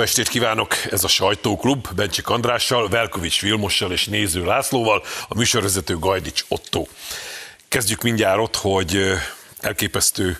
Jó 0.00 0.06
estét 0.06 0.28
kívánok! 0.28 0.74
Ez 0.90 1.04
a 1.04 1.08
Sajtóklub 1.08 1.88
Bencsik 1.94 2.28
Andrással, 2.28 2.88
Velkovics 2.88 3.40
Vilmossal 3.40 3.92
és 3.92 4.06
Néző 4.06 4.44
Lászlóval, 4.44 5.04
a 5.28 5.34
műsorvezető 5.34 5.98
Gajdics 5.98 6.44
Otto. 6.48 6.86
Kezdjük 7.68 8.02
mindjárt 8.02 8.38
ott, 8.38 8.56
hogy 8.56 9.12
elképesztő 9.60 10.38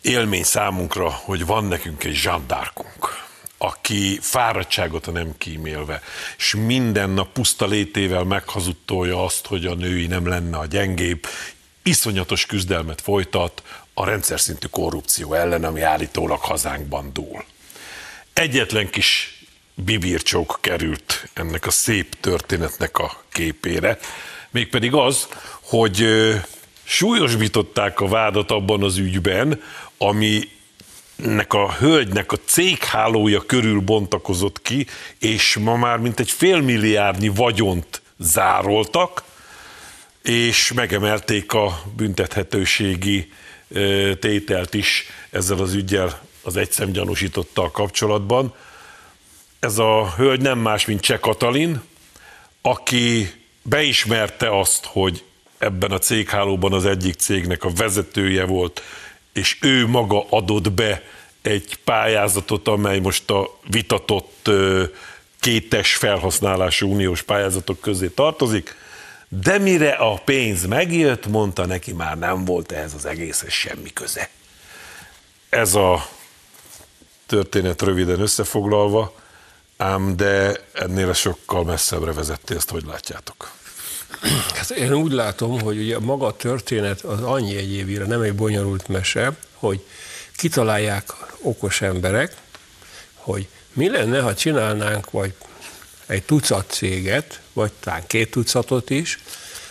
élmény 0.00 0.42
számunkra, 0.42 1.10
hogy 1.10 1.46
van 1.46 1.64
nekünk 1.64 2.04
egy 2.04 2.14
zsandárkunk, 2.14 3.24
aki 3.58 4.18
fáradtságot 4.22 5.12
nem 5.12 5.36
kímélve, 5.38 6.02
és 6.36 6.54
minden 6.54 7.10
nap 7.10 7.32
puszta 7.32 7.66
létével 7.66 8.24
meghazudtolja 8.24 9.24
azt, 9.24 9.46
hogy 9.46 9.66
a 9.66 9.74
női 9.74 10.06
nem 10.06 10.26
lenne 10.26 10.58
a 10.58 10.66
gyengébb, 10.66 11.26
iszonyatos 11.82 12.46
küzdelmet 12.46 13.00
folytat 13.00 13.62
a 13.94 14.04
rendszer 14.04 14.40
szintű 14.40 14.66
korrupció 14.66 15.34
ellen, 15.34 15.64
ami 15.64 15.80
állítólag 15.80 16.40
hazánkban 16.40 17.12
dúl. 17.12 17.44
Egyetlen 18.40 18.90
kis 18.90 19.38
bibircsók 19.74 20.58
került 20.60 21.28
ennek 21.32 21.66
a 21.66 21.70
szép 21.70 22.14
történetnek 22.20 22.98
a 22.98 23.22
képére, 23.32 23.98
mégpedig 24.50 24.94
az, 24.94 25.28
hogy 25.60 26.06
súlyosbították 26.82 28.00
a 28.00 28.08
vádat 28.08 28.50
abban 28.50 28.82
az 28.82 28.96
ügyben, 28.96 29.62
ami 29.98 30.48
nek 31.16 31.52
a 31.52 31.72
hölgynek 31.72 32.32
a 32.32 32.36
céghálója 32.44 33.40
körül 33.46 33.80
bontakozott 33.80 34.62
ki, 34.62 34.86
és 35.18 35.56
ma 35.56 35.76
már 35.76 35.98
mint 35.98 36.20
egy 36.20 36.30
félmilliárdnyi 36.30 37.28
vagyont 37.28 38.02
zároltak, 38.18 39.22
és 40.22 40.72
megemelték 40.72 41.52
a 41.52 41.82
büntethetőségi 41.96 43.32
tételt 44.20 44.74
is 44.74 45.06
ezzel 45.30 45.58
az 45.58 45.74
ügyel 45.74 46.28
az 46.42 46.56
egyszem 46.56 46.90
gyanúsítottal 46.90 47.70
kapcsolatban. 47.70 48.54
Ez 49.58 49.78
a 49.78 50.14
hölgy 50.16 50.40
nem 50.40 50.58
más, 50.58 50.86
mint 50.86 51.00
Cseh 51.00 51.18
Katalin, 51.18 51.80
aki 52.62 53.32
beismerte 53.62 54.58
azt, 54.58 54.84
hogy 54.84 55.24
ebben 55.58 55.90
a 55.90 55.98
céghálóban 55.98 56.72
az 56.72 56.86
egyik 56.86 57.14
cégnek 57.14 57.64
a 57.64 57.70
vezetője 57.70 58.44
volt, 58.44 58.82
és 59.32 59.58
ő 59.60 59.86
maga 59.86 60.26
adott 60.28 60.72
be 60.72 61.02
egy 61.42 61.78
pályázatot, 61.84 62.68
amely 62.68 62.98
most 62.98 63.30
a 63.30 63.58
vitatott 63.66 64.50
kétes 65.40 65.94
felhasználású 65.94 66.92
uniós 66.92 67.22
pályázatok 67.22 67.80
közé 67.80 68.08
tartozik, 68.08 68.76
de 69.28 69.58
mire 69.58 69.90
a 69.90 70.14
pénz 70.14 70.66
megjött, 70.66 71.26
mondta 71.26 71.66
neki, 71.66 71.92
már 71.92 72.18
nem 72.18 72.44
volt 72.44 72.72
ehhez 72.72 72.94
az 72.94 73.04
egészhez 73.04 73.52
semmi 73.52 73.92
köze. 73.92 74.28
Ez 75.48 75.74
a 75.74 76.08
történet 77.30 77.82
röviden 77.82 78.20
összefoglalva, 78.20 79.14
ám 79.76 80.16
de 80.16 80.60
ennél 80.72 81.12
sokkal 81.12 81.64
messzebbre 81.64 82.12
vezette 82.12 82.54
ezt, 82.54 82.70
hogy 82.70 82.84
látjátok. 82.86 83.50
Hát 84.54 84.70
én 84.70 84.92
úgy 84.92 85.12
látom, 85.12 85.60
hogy 85.60 85.78
ugye 85.78 85.98
maga 85.98 86.26
a 86.26 86.36
történet 86.36 87.00
az 87.00 87.22
annyi 87.22 87.56
egyébére 87.56 88.04
nem 88.04 88.20
egy 88.20 88.34
bonyolult 88.34 88.88
mese, 88.88 89.36
hogy 89.54 89.84
kitalálják 90.36 91.12
okos 91.42 91.80
emberek, 91.80 92.36
hogy 93.14 93.48
mi 93.72 93.90
lenne, 93.90 94.20
ha 94.20 94.34
csinálnánk 94.34 95.10
vagy 95.10 95.32
egy 96.06 96.22
tucat 96.22 96.70
céget, 96.70 97.40
vagy 97.52 97.72
talán 97.80 98.06
két 98.06 98.30
tucatot 98.30 98.90
is, 98.90 99.18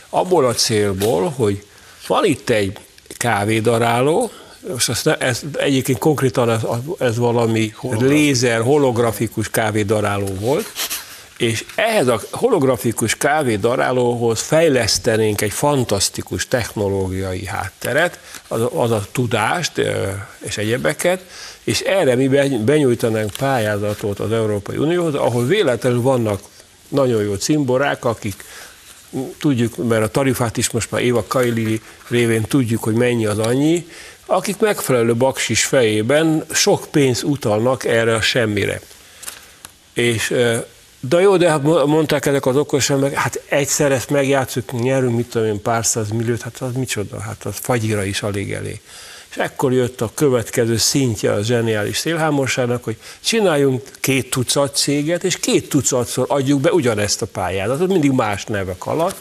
abból 0.10 0.46
a 0.46 0.54
célból, 0.54 1.30
hogy 1.30 1.66
van 2.08 2.26
itt 2.26 2.50
egy 2.50 2.78
kávédaráló, 3.18 4.32
most 4.68 4.90
ezt 4.90 5.06
ne, 5.06 5.18
ez 5.18 5.42
egyébként 5.58 5.98
konkrétan 5.98 6.50
ez, 6.50 6.62
ez 7.00 7.18
valami 7.18 7.74
lézer, 8.00 8.62
holografikus 8.62 9.50
kávédaráló 9.50 10.28
volt, 10.40 10.72
és 11.38 11.66
ehhez 11.76 12.08
a 12.08 12.22
holografikus 12.32 13.16
kávédarálóhoz 13.16 14.40
fejlesztenénk 14.40 15.42
egy 15.42 15.52
fantasztikus 15.52 16.48
technológiai 16.48 17.46
hátteret, 17.46 18.20
az, 18.48 18.62
az 18.74 18.92
a 18.92 19.06
tudást 19.12 19.82
és 20.40 20.58
egyebeket, 20.58 21.22
és 21.64 21.80
erre 21.80 22.16
mi 22.16 22.28
benyújtanánk 22.58 23.30
pályázatot 23.38 24.20
az 24.20 24.32
Európai 24.32 24.78
Unióhoz, 24.78 25.16
ahol 25.16 25.46
véletlenül 25.46 26.02
vannak 26.02 26.42
nagyon 26.88 27.24
jó 27.24 27.34
cimborák, 27.34 28.06
akik 28.06 28.44
tudjuk, 29.40 29.88
mert 29.88 30.04
a 30.04 30.08
tarifát 30.08 30.58
is 30.58 30.70
most 30.70 30.92
már 30.92 31.02
Éva 31.02 31.24
Kaili 31.28 31.82
révén 32.08 32.42
tudjuk, 32.42 32.84
hogy 32.84 32.94
mennyi 32.94 33.26
az 33.26 33.40
annyi, 33.40 33.88
akik 34.30 34.60
megfelelő 34.60 35.16
baksis 35.16 35.66
fejében 35.66 36.46
sok 36.52 36.88
pénzt 36.92 37.24
utalnak 37.24 37.86
erre 37.86 38.14
a 38.16 38.22
semmire. 38.22 38.82
És 39.94 40.34
de 41.00 41.20
jó, 41.20 41.38
de 41.38 41.50
hát 41.50 41.64
mondták 41.64 42.26
ezek 42.26 42.46
az 42.46 42.56
okos 42.56 42.90
emberek, 42.90 43.18
hát 43.18 43.42
egyszer 43.50 43.92
ezt 43.92 44.10
megjátszuk, 44.10 44.72
nyerünk, 44.72 45.16
mit 45.16 45.30
tudom 45.30 45.48
én, 45.48 45.62
pár 45.62 45.86
száz 45.86 46.10
milliót, 46.10 46.42
hát 46.42 46.58
az 46.58 46.74
micsoda, 46.74 47.20
hát 47.20 47.46
az 47.46 47.56
fagyira 47.62 48.04
is 48.04 48.22
alig 48.22 48.52
elég. 48.52 48.82
És 49.30 49.38
ekkor 49.38 49.74
jött 49.74 50.02
a 50.02 50.12
következő 50.14 50.78
szintje 50.78 51.32
a 51.34 51.44
zseniális 51.44 51.98
szélhámosságnak, 51.98 52.84
hogy 52.84 52.98
csináljunk 53.20 53.82
két 54.00 54.30
tucat 54.30 54.76
céget, 54.76 55.24
és 55.24 55.40
két 55.40 55.70
tucatszor 55.70 56.26
adjuk 56.30 56.62
be 56.62 56.72
ugyanezt 56.72 57.22
a 57.22 57.26
pályázatot, 57.26 57.88
mindig 57.88 58.12
más 58.12 58.46
nevek 58.46 58.86
alatt, 58.86 59.16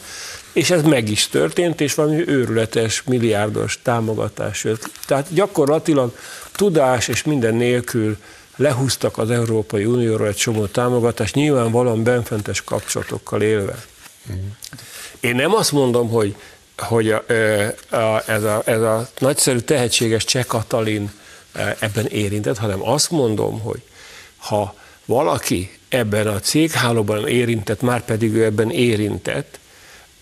és 0.53 0.70
ez 0.70 0.82
meg 0.82 1.09
is 1.09 1.28
történt, 1.28 1.81
és 1.81 1.94
valami 1.94 2.28
őrületes, 2.28 3.03
milliárdos 3.03 3.78
támogatás 3.82 4.64
jött. 4.64 4.91
Tehát 5.06 5.26
gyakorlatilag 5.34 6.16
tudás 6.53 7.09
és 7.09 7.22
minden 7.22 7.54
nélkül 7.54 8.16
lehúztak 8.56 9.19
az 9.19 9.31
Európai 9.31 9.84
Unióról 9.84 10.26
egy 10.26 10.37
csomó 10.37 10.66
támogatást, 10.66 11.34
nyilvánvalóan 11.34 12.03
benfentes 12.03 12.64
kapcsolatokkal 12.64 13.42
élve. 13.42 13.84
Én 15.20 15.34
nem 15.34 15.54
azt 15.54 15.72
mondom, 15.72 16.08
hogy, 16.08 16.34
hogy 16.76 17.10
a, 17.10 17.25
a, 17.97 18.22
ez, 18.26 18.42
a, 18.42 18.62
ez 18.64 18.81
a 18.81 19.08
nagyszerű, 19.19 19.58
tehetséges 19.58 20.25
Cseh 20.25 20.44
Katalin 20.44 21.10
ebben 21.78 22.06
érintett, 22.06 22.58
hanem 22.58 22.88
azt 22.88 23.10
mondom, 23.10 23.60
hogy 23.60 23.82
ha 24.37 24.75
valaki 25.04 25.78
ebben 25.88 26.26
a 26.26 26.41
céghálóban 26.41 27.28
érintett, 27.28 27.81
már 27.81 28.04
pedig 28.04 28.34
ő 28.34 28.44
ebben 28.44 28.70
érintett, 28.70 29.58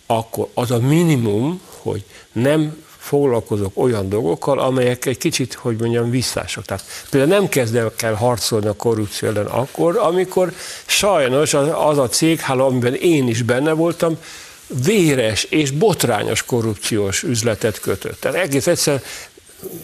akkor 0.06 0.48
az 0.54 0.70
a 0.70 0.78
minimum, 0.78 1.60
hogy 1.82 2.04
nem 2.32 2.84
foglalkozok 2.98 3.72
olyan 3.74 4.08
dolgokkal, 4.08 4.58
amelyek 4.58 5.06
egy 5.06 5.18
kicsit, 5.18 5.54
hogy 5.54 5.76
mondjam, 5.80 6.10
visszások. 6.10 6.64
Tehát 6.64 6.84
például 7.10 7.40
nem 7.40 7.48
kezdek 7.48 8.02
el 8.02 8.14
harcolni 8.14 8.66
a 8.66 8.72
korrupció 8.72 9.28
ellen 9.28 9.46
akkor, 9.46 9.96
amikor 9.96 10.52
sajnos 10.86 11.54
az, 11.54 11.68
az 11.74 11.98
a 11.98 12.08
cégháló, 12.08 12.66
amiben 12.66 12.94
én 12.94 13.28
is 13.28 13.42
benne 13.42 13.72
voltam, 13.72 14.18
véres 14.84 15.44
és 15.44 15.70
botrányos 15.70 16.42
korrupciós 16.42 17.22
üzletet 17.22 17.80
kötött. 17.80 18.20
Tehát 18.20 18.36
egész 18.36 18.66
egyszer, 18.66 19.02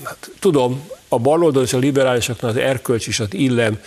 hát, 0.02 0.30
tudom, 0.38 0.90
a 1.08 1.18
baloldal 1.18 1.62
és 1.62 1.72
a 1.72 1.78
liberálisoknak 1.78 2.50
az 2.50 2.56
erkölcs 2.56 3.06
is 3.06 3.20
az 3.20 3.28
illem 3.30 3.78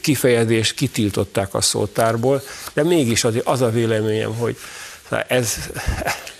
kifejezést 0.00 0.74
kitiltották 0.74 1.54
a 1.54 1.60
szótárból, 1.60 2.42
de 2.72 2.82
mégis 2.82 3.24
az, 3.24 3.34
az 3.44 3.60
a 3.60 3.70
véleményem, 3.70 4.34
hogy 4.34 4.56
ez 5.28 5.70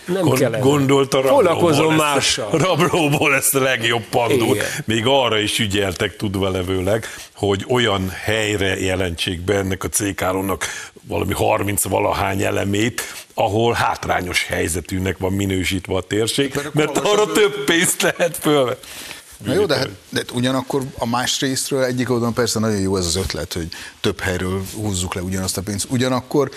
nem 0.05 0.23
Gond, 0.23 0.39
kellene. 0.39 0.63
Gondolta 0.63 1.21
rablóból, 1.21 1.93
mással. 1.93 2.49
Ezt, 2.53 2.63
rablóból 2.63 3.35
ezt 3.35 3.55
a 3.55 3.61
legjobb 3.61 4.05
pandút. 4.11 4.83
Még 4.85 5.07
arra 5.07 5.39
is 5.39 5.59
ügyeltek 5.59 6.17
tudva 6.17 6.51
levőleg, 6.51 7.07
hogy 7.35 7.65
olyan 7.69 8.09
helyre 8.25 8.81
jelentsék 8.81 9.41
be 9.41 9.55
ennek 9.55 9.85
a 9.85 9.89
cékárónak 9.89 10.65
valami 11.07 11.33
30 11.33 11.85
valahány 11.85 12.43
elemét, 12.43 13.03
ahol 13.35 13.73
hátrányos 13.73 14.47
helyzetűnek 14.47 15.19
van 15.19 15.33
minősítve 15.33 15.95
a 15.95 16.01
térség, 16.01 16.61
mert 16.73 16.99
arra 16.99 17.33
több 17.33 17.65
pénzt 17.65 18.03
lehet 18.03 18.37
fölvenni. 18.41 18.79
Na 19.45 19.53
jó, 19.53 19.67
de, 19.67 19.77
hát, 19.77 19.89
de 20.09 20.23
ugyanakkor 20.33 20.83
a 20.99 21.07
más 21.07 21.41
részről 21.41 21.85
egyik 21.85 22.11
oldalon 22.11 22.35
persze 22.35 22.59
nagyon 22.59 22.81
jó 22.81 22.97
ez 22.97 23.07
az 23.07 23.17
ötlet, 23.17 23.53
hogy 23.53 23.69
több 24.01 24.21
helyről 24.21 24.63
húzzuk 24.75 25.15
le 25.15 25.23
ugyanazt 25.23 25.57
a 25.57 25.63
pénzt. 25.63 25.87
Ugyanakkor 25.91 26.51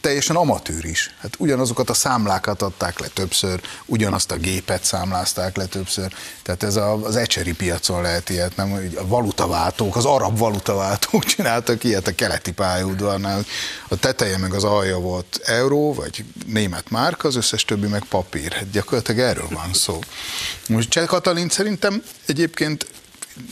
teljesen 0.00 0.36
amatőr 0.36 0.84
is. 0.84 1.14
Hát 1.20 1.34
ugyanazokat 1.38 1.90
a 1.90 1.94
számlákat 1.94 2.62
adták 2.62 2.98
le 2.98 3.06
többször, 3.06 3.60
ugyanazt 3.86 4.30
a 4.30 4.36
gépet 4.36 4.84
számlázták 4.84 5.56
le 5.56 5.64
többször. 5.64 6.12
Tehát 6.42 6.62
ez 6.62 6.76
a, 6.76 7.04
az 7.04 7.16
ecseri 7.16 7.52
piacon 7.52 8.02
lehet 8.02 8.28
ilyet, 8.28 8.56
nem? 8.56 8.90
A 8.96 9.06
valutaváltók, 9.06 9.96
az 9.96 10.04
arab 10.04 10.38
valutaváltók 10.38 11.24
csináltak 11.34 11.84
ilyet 11.84 12.06
a 12.06 12.14
keleti 12.14 12.52
pályaudvarnál. 12.52 13.44
A 13.88 13.96
teteje 13.96 14.38
meg 14.38 14.54
az 14.54 14.64
alja 14.64 14.98
volt 14.98 15.40
euró, 15.44 15.94
vagy 15.94 16.24
német 16.46 16.90
márka, 16.90 17.28
az 17.28 17.36
összes 17.36 17.64
többi 17.64 17.86
meg 17.86 18.04
papír. 18.04 18.52
Hát 18.52 18.70
gyakorlatilag 18.70 19.20
erről 19.20 19.48
van 19.50 19.72
szó. 19.72 19.98
Most 20.68 20.88
Cseh 20.88 21.06
Katalin 21.06 21.48
szerintem 21.48 22.02
egyébként 22.26 22.86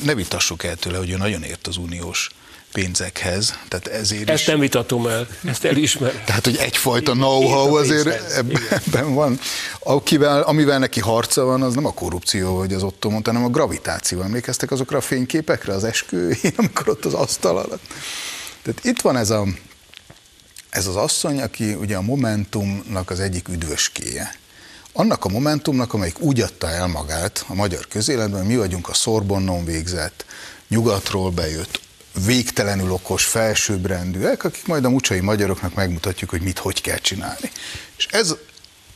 ne 0.02 0.14
vitassuk 0.14 0.64
el 0.64 0.76
tőle, 0.76 0.98
hogy 0.98 1.10
ő 1.10 1.16
nagyon 1.16 1.42
ért 1.42 1.66
az 1.66 1.76
uniós 1.76 2.30
pénzekhez. 2.72 3.58
Tehát 3.68 3.86
ezért 3.86 4.30
Ezt 4.30 4.40
is, 4.40 4.46
nem 4.46 4.58
vitatom 4.58 5.06
el, 5.06 5.26
ezt 5.44 5.64
elismerem. 5.64 6.22
tehát, 6.24 6.44
hogy 6.44 6.56
egyfajta 6.56 7.12
know-how 7.12 7.74
azért 7.74 8.32
ebben, 8.32 8.62
ebben 8.70 9.14
van. 9.14 9.40
Akivel, 9.78 10.42
amivel 10.42 10.78
neki 10.78 11.00
harca 11.00 11.44
van, 11.44 11.62
az 11.62 11.74
nem 11.74 11.86
a 11.86 11.92
korrupció, 11.92 12.56
vagy 12.56 12.72
az 12.72 12.82
Otto 12.82 13.10
mondta, 13.10 13.32
hanem 13.32 13.46
a 13.46 13.50
gravitáció. 13.50 14.22
Emlékeztek 14.22 14.70
azokra 14.70 14.98
a 14.98 15.00
fényképekre 15.00 15.72
az 15.72 15.84
esküvőjén, 15.84 16.52
amikor 16.56 16.88
ott 16.88 17.04
az 17.04 17.14
asztal 17.14 17.56
alatt? 17.56 17.86
Tehát 18.62 18.84
itt 18.84 19.00
van 19.00 19.16
ez, 19.16 19.30
a, 19.30 19.46
ez 20.70 20.86
az 20.86 20.96
asszony, 20.96 21.40
aki 21.40 21.72
ugye 21.72 21.96
a 21.96 22.02
Momentumnak 22.02 23.10
az 23.10 23.20
egyik 23.20 23.48
üdvöskéje. 23.48 24.34
Annak 24.92 25.24
a 25.24 25.28
Momentumnak, 25.28 25.94
amelyik 25.94 26.20
úgy 26.20 26.40
adta 26.40 26.70
el 26.70 26.86
magát 26.86 27.44
a 27.48 27.54
magyar 27.54 27.88
közéletben, 27.88 28.46
mi 28.46 28.56
vagyunk 28.56 28.88
a 28.88 28.94
Sorbonnon 28.94 29.64
végzett, 29.64 30.24
nyugatról 30.68 31.30
bejött, 31.30 31.80
végtelenül 32.26 32.90
okos, 32.90 33.24
felsőbbrendűek, 33.24 34.44
akik 34.44 34.66
majd 34.66 34.84
a 34.84 34.90
mucsai 34.90 35.20
magyaroknak 35.20 35.74
megmutatjuk, 35.74 36.30
hogy 36.30 36.42
mit, 36.42 36.58
hogy 36.58 36.80
kell 36.80 36.98
csinálni. 36.98 37.50
És 37.96 38.06
ez 38.10 38.34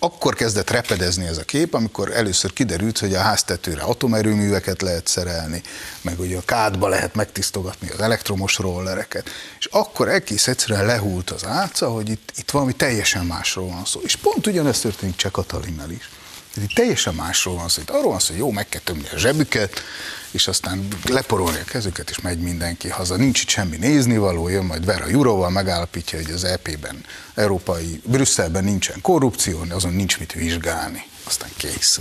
akkor 0.04 0.34
kezdett 0.34 0.70
repedezni 0.70 1.26
ez 1.26 1.38
a 1.38 1.44
kép, 1.44 1.74
amikor 1.74 2.12
először 2.12 2.52
kiderült, 2.52 2.98
hogy 2.98 3.14
a 3.14 3.20
háztetőre 3.20 3.82
atomerőműveket 3.82 4.82
lehet 4.82 5.06
szerelni, 5.06 5.62
meg 6.00 6.16
hogy 6.16 6.34
a 6.34 6.40
kádba 6.44 6.88
lehet 6.88 7.14
megtisztogatni 7.14 7.90
az 7.90 8.00
elektromos 8.00 8.58
rollereket. 8.58 9.28
És 9.58 9.68
akkor 9.70 10.08
egész 10.08 10.48
egyszerűen 10.48 10.86
lehult 10.86 11.30
az 11.30 11.46
áca, 11.46 11.90
hogy 11.90 12.08
itt, 12.08 12.32
itt 12.36 12.50
valami 12.50 12.72
teljesen 12.72 13.26
másról 13.26 13.68
van 13.68 13.84
szó. 13.84 14.00
És 14.00 14.16
pont 14.16 14.46
ugyanezt 14.46 14.82
történik 14.82 15.16
Cseh 15.16 15.30
Katalinnal 15.30 15.90
is. 15.90 16.10
Itt 16.56 16.72
teljesen 16.74 17.14
másról 17.14 17.54
van 17.54 17.68
szó. 17.68 17.80
Itt 17.80 17.90
arról 17.90 18.10
van 18.10 18.18
szó, 18.18 18.28
hogy 18.28 18.38
jó, 18.38 18.50
meg 18.50 18.68
kell 18.68 18.80
tömni 18.80 19.08
a 19.12 19.18
zsebüket, 19.18 19.82
és 20.30 20.48
aztán 20.48 20.88
leporolni 21.04 21.58
a 21.58 21.64
kezüket, 21.64 22.10
és 22.10 22.20
megy 22.20 22.38
mindenki 22.38 22.88
haza. 22.88 23.16
Nincs 23.16 23.42
itt 23.42 23.48
semmi 23.48 23.76
néznivaló, 23.76 24.48
jön 24.48 24.64
majd 24.64 24.84
Vera 24.84 25.08
Juroval, 25.08 25.50
megállapítja, 25.50 26.18
hogy 26.18 26.30
az 26.30 26.44
EP-ben, 26.44 27.04
európai, 27.34 28.00
Brüsszelben 28.04 28.64
nincsen 28.64 29.00
korrupció, 29.00 29.64
azon 29.68 29.92
nincs 29.92 30.18
mit 30.18 30.32
vizsgálni. 30.32 31.04
Aztán 31.24 31.50
kész. 31.56 32.00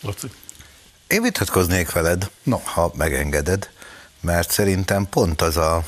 Laci? 0.00 0.26
Én 1.06 1.22
vitatkoznék 1.22 1.92
veled, 1.92 2.30
No. 2.42 2.56
ha 2.64 2.92
megengeded, 2.96 3.70
mert 4.20 4.50
szerintem 4.50 5.08
pont 5.08 5.42
az 5.42 5.56
a, 5.56 5.84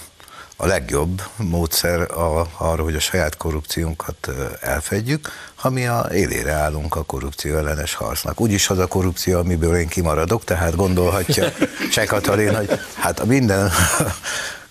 a 0.57 0.67
legjobb 0.67 1.23
módszer 1.37 2.01
a, 2.01 2.47
arra, 2.57 2.83
hogy 2.83 2.95
a 2.95 3.01
saját 3.01 3.37
korrupciónkat 3.37 4.31
elfedjük, 4.61 5.31
ha 5.55 5.71
mi 5.71 5.87
a 5.87 6.09
élére 6.13 6.53
állunk 6.53 6.97
a 6.97 7.03
korrupció 7.03 7.57
ellenes 7.57 7.95
harcnak. 7.95 8.41
Úgyis 8.41 8.69
az 8.69 8.79
a 8.79 8.87
korrupció, 8.87 9.39
amiből 9.39 9.77
én 9.77 9.89
kimaradok, 9.89 10.45
tehát 10.45 10.77
gondolhatja 10.77 11.53
Cseh 11.93 12.07
Katalin, 12.07 12.57
hogy 12.57 12.81
hát 12.95 13.21
a 13.21 13.25
minden 13.25 13.71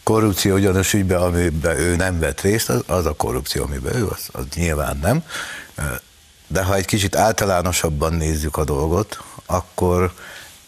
korrupció 0.03 0.55
ugyanos 0.55 0.93
ügyben, 0.93 1.21
amiben 1.21 1.77
ő 1.77 1.95
nem 1.95 2.19
vett 2.19 2.41
részt, 2.41 2.69
az, 2.69 2.83
az 2.87 3.05
a 3.05 3.13
korrupció, 3.13 3.63
amiben 3.63 3.95
ő, 3.95 4.07
az, 4.07 4.29
az 4.31 4.45
nyilván 4.55 4.97
nem. 5.01 5.23
De 6.47 6.63
ha 6.63 6.75
egy 6.75 6.85
kicsit 6.85 7.15
általánosabban 7.15 8.13
nézzük 8.13 8.57
a 8.57 8.63
dolgot, 8.63 9.19
akkor 9.45 10.13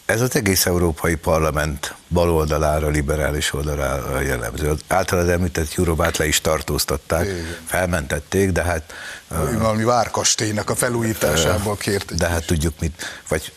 ez 0.07 0.21
az 0.21 0.35
egész 0.35 0.65
Európai 0.65 1.15
Parlament 1.15 1.95
baloldalára, 2.09 2.87
liberális 2.87 3.53
oldalára 3.53 4.19
jellemző. 4.21 4.73
Általad 4.87 5.29
említett 5.29 5.73
Jurovát 5.73 6.17
le 6.17 6.27
is 6.27 6.41
tartóztatták, 6.41 7.25
Igen. 7.25 7.57
felmentették, 7.65 8.51
de 8.51 8.63
hát 8.63 8.93
Ő 9.31 9.57
valami 9.57 9.83
várkastélynak 9.83 10.69
a 10.69 10.75
felújításából 10.75 11.75
kért 11.77 12.15
de 12.15 12.27
hát 12.27 12.45
tudjuk 12.45 12.73
mit, 12.79 13.21
vagy 13.27 13.51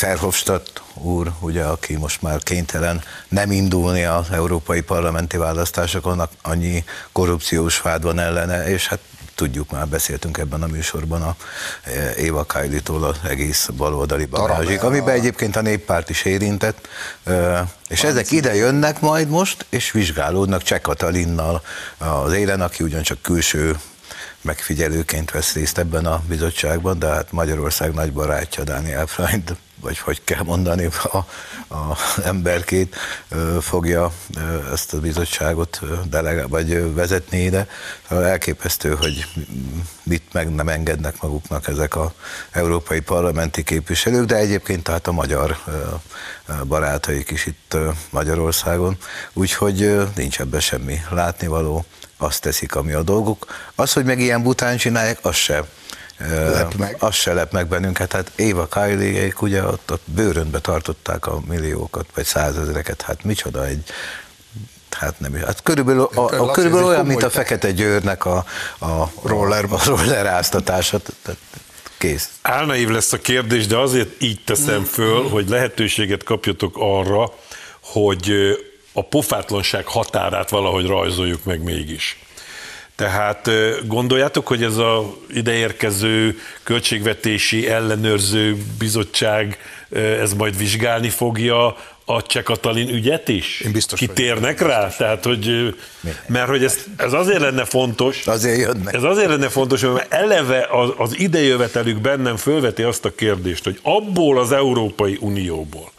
Verhofstadt 0.00 0.82
úr, 0.94 1.32
ugye, 1.40 1.64
aki 1.64 1.96
most 1.96 2.22
már 2.22 2.42
kénytelen 2.42 3.02
nem 3.28 3.50
indulni 3.50 4.04
az 4.04 4.26
európai 4.30 4.80
parlamenti 4.80 5.36
választásokon, 5.36 6.28
annyi 6.42 6.84
korrupciós 7.12 7.80
vád 7.80 8.02
van 8.02 8.18
ellene, 8.18 8.68
és 8.68 8.86
hát 8.86 9.00
tudjuk, 9.40 9.70
már 9.70 9.88
beszéltünk 9.88 10.38
ebben 10.38 10.62
a 10.62 10.66
műsorban 10.66 11.22
a 11.22 11.36
e, 11.82 12.14
Éva 12.14 12.44
Kajlitól 12.44 13.04
az 13.04 13.16
egész 13.28 13.68
baloldali 13.76 14.24
barázsig, 14.24 14.82
amiben 14.82 15.14
egyébként 15.14 15.56
a 15.56 15.60
néppárt 15.60 16.10
is 16.10 16.24
érintett, 16.24 16.88
e, 17.24 17.64
és 17.88 18.04
ezek 18.04 18.30
ide 18.30 18.54
jönnek 18.54 19.00
majd 19.00 19.28
most, 19.28 19.66
és 19.68 19.90
vizsgálódnak 19.90 20.62
Cseh 20.62 20.80
Katalinnal 20.80 21.62
az 21.98 22.32
élen, 22.32 22.60
aki 22.60 22.84
ugyancsak 22.84 23.22
külső 23.22 23.76
megfigyelőként 24.40 25.30
vesz 25.30 25.52
részt 25.52 25.78
ebben 25.78 26.06
a 26.06 26.22
bizottságban, 26.28 26.98
de 26.98 27.06
hát 27.06 27.32
Magyarország 27.32 27.94
nagy 27.94 28.12
barátja 28.12 28.64
Daniel 28.64 29.06
Freund, 29.06 29.56
vagy 29.80 29.98
hogy 29.98 30.24
kell 30.24 30.42
mondani, 30.42 30.88
a, 31.02 31.16
a 31.74 31.96
emberkét 32.24 32.96
fogja 33.60 34.12
ezt 34.72 34.94
a 34.94 35.00
bizottságot 35.00 35.80
delegál, 36.08 36.48
vagy 36.48 36.94
vezetni 36.94 37.38
ide. 37.38 37.68
Elképesztő, 38.08 38.94
hogy 38.94 39.26
mit 40.02 40.32
meg 40.32 40.54
nem 40.54 40.68
engednek 40.68 41.22
maguknak 41.22 41.68
ezek 41.68 41.94
a 41.94 42.12
európai 42.50 43.00
parlamenti 43.00 43.62
képviselők, 43.62 44.24
de 44.24 44.36
egyébként 44.36 44.82
tehát 44.82 45.06
a 45.06 45.12
magyar 45.12 45.58
barátaik 46.66 47.30
is 47.30 47.46
itt 47.46 47.76
Magyarországon, 48.10 48.96
úgyhogy 49.32 50.08
nincs 50.14 50.40
ebben 50.40 50.60
semmi 50.60 51.00
látnivaló 51.10 51.84
azt 52.16 52.40
teszik, 52.40 52.74
ami 52.74 52.92
a 52.92 53.02
dolguk. 53.02 53.46
Az, 53.74 53.92
hogy 53.92 54.04
meg 54.04 54.20
ilyen 54.20 54.42
bután 54.42 54.76
csinálják, 54.76 55.18
az 55.22 55.34
se 55.34 55.64
Lep 56.28 56.74
meg. 56.74 56.96
Az 56.98 57.14
se 57.14 57.32
lep 57.32 57.52
meg 57.52 57.66
bennünket. 57.66 58.12
Hát 58.12 58.32
Éva 58.36 58.66
kylie 58.66 59.32
ugye 59.40 59.64
ott, 59.64 59.92
ott 59.92 60.02
bőrönbe 60.04 60.58
tartották 60.58 61.26
a 61.26 61.40
milliókat, 61.48 62.06
vagy 62.14 62.24
százezreket. 62.24 63.02
Hát 63.02 63.24
micsoda 63.24 63.66
egy 63.66 63.84
Hát 64.90 65.20
nem 65.20 65.36
is. 65.36 65.42
Hát 65.42 65.62
körülbelül, 65.62 66.08
a, 66.14 66.20
a, 66.20 66.36
Laci, 66.36 66.52
körülbelül 66.52 66.86
olyan, 66.86 67.06
mint 67.06 67.22
a 67.22 67.30
Fekete 67.30 67.70
Győrnek 67.70 68.24
a, 68.24 68.44
a 68.80 69.10
roller, 69.22 69.64
a 69.64 69.84
roller 69.84 70.26
áztatása. 70.26 71.00
Tehát 71.22 71.40
kész. 71.98 72.28
Álnaív 72.42 72.88
lesz 72.88 73.12
a 73.12 73.18
kérdés, 73.18 73.66
de 73.66 73.76
azért 73.76 74.22
így 74.22 74.40
teszem 74.44 74.84
föl, 74.84 75.28
hogy 75.28 75.48
lehetőséget 75.48 76.22
kapjatok 76.22 76.76
arra, 76.78 77.32
hogy 77.80 78.32
a 78.92 79.04
pofátlanság 79.04 79.86
határát 79.86 80.50
valahogy 80.50 80.86
rajzoljuk 80.86 81.44
meg 81.44 81.62
mégis. 81.62 82.18
Tehát 83.00 83.50
gondoljátok, 83.86 84.46
hogy 84.46 84.62
ez 84.62 84.76
a 84.76 85.14
ideérkező 85.34 86.38
költségvetési 86.62 87.68
ellenőrző 87.68 88.56
bizottság 88.78 89.58
ez 90.20 90.32
majd 90.32 90.58
vizsgálni 90.58 91.08
fogja 91.08 91.76
a 92.04 92.22
Cseh 92.22 92.42
Katalin 92.42 92.88
ügyet 92.88 93.28
is? 93.28 93.60
Én 93.60 93.72
biztos 93.72 94.00
vagyok. 94.00 94.14
Kitérnek 94.14 94.60
rá? 94.60 94.88
Tehát, 94.88 95.24
hogy, 95.24 95.74
mert 96.26 96.48
hogy 96.48 96.64
ez, 96.64 96.78
ez 96.96 97.12
azért 97.12 97.40
lenne 97.40 97.64
fontos, 97.64 98.26
Azért 98.26 98.58
jönnek. 98.58 98.94
ez 98.94 99.02
azért 99.02 99.28
lenne 99.28 99.48
fontos, 99.48 99.80
mert 99.80 100.12
eleve 100.12 100.66
az, 100.70 100.88
az 100.96 101.18
idejövetelük 101.18 102.00
bennem 102.00 102.36
fölveti 102.36 102.82
azt 102.82 103.04
a 103.04 103.14
kérdést, 103.14 103.64
hogy 103.64 103.78
abból 103.82 104.38
az 104.38 104.52
Európai 104.52 105.16
Unióból, 105.20 105.90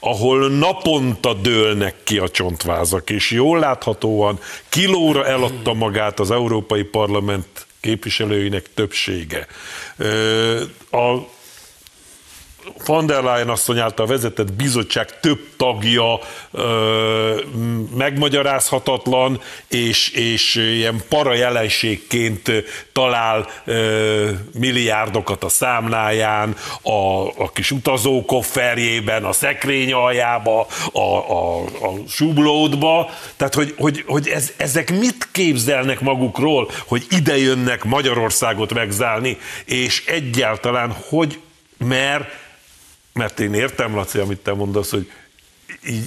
ahol 0.00 0.48
naponta 0.48 1.34
dőlnek 1.34 1.94
ki 2.04 2.18
a 2.18 2.28
csontvázak, 2.28 3.10
és 3.10 3.30
jól 3.30 3.58
láthatóan 3.58 4.38
kilóra 4.68 5.26
eladta 5.26 5.74
magát 5.74 6.20
az 6.20 6.30
Európai 6.30 6.82
Parlament 6.82 7.66
képviselőinek 7.80 8.74
többsége. 8.74 9.46
A 10.90 11.16
van 12.86 13.06
der 13.06 13.22
Leyen 13.22 13.48
asszony 13.48 13.78
által 13.78 14.06
vezetett 14.06 14.52
bizottság 14.52 15.20
több 15.20 15.40
tagja 15.56 16.18
ö, 16.50 17.40
megmagyarázhatatlan, 17.96 19.40
és, 19.68 20.08
és 20.08 20.54
ilyen 20.54 21.02
para 21.08 21.34
jelenségként 21.34 22.50
talál 22.92 23.46
ö, 23.64 24.30
milliárdokat 24.58 25.44
a 25.44 25.48
számláján, 25.48 26.56
a, 26.82 27.26
a 27.42 27.50
kis 27.52 27.70
utazókofferjében, 27.70 29.24
a 29.24 29.32
szekrény 29.32 29.92
aljába, 29.92 30.66
a, 30.92 31.00
a, 31.00 31.62
a 31.62 31.92
sublódba. 32.08 33.10
Tehát, 33.36 33.54
hogy, 33.54 33.74
hogy, 33.78 34.04
hogy 34.06 34.28
ez, 34.28 34.52
ezek 34.56 34.90
mit 34.90 35.28
képzelnek 35.32 36.00
magukról, 36.00 36.70
hogy 36.86 37.06
ide 37.10 37.36
jönnek 37.38 37.84
Magyarországot 37.84 38.74
megzálni, 38.74 39.38
és 39.64 40.06
egyáltalán 40.06 40.96
hogy, 41.08 41.38
mert 41.78 42.48
mert 43.12 43.40
én 43.40 43.54
értem, 43.54 43.94
Laci, 43.94 44.18
amit 44.18 44.38
te 44.38 44.52
mondasz, 44.52 44.90
hogy 44.90 45.10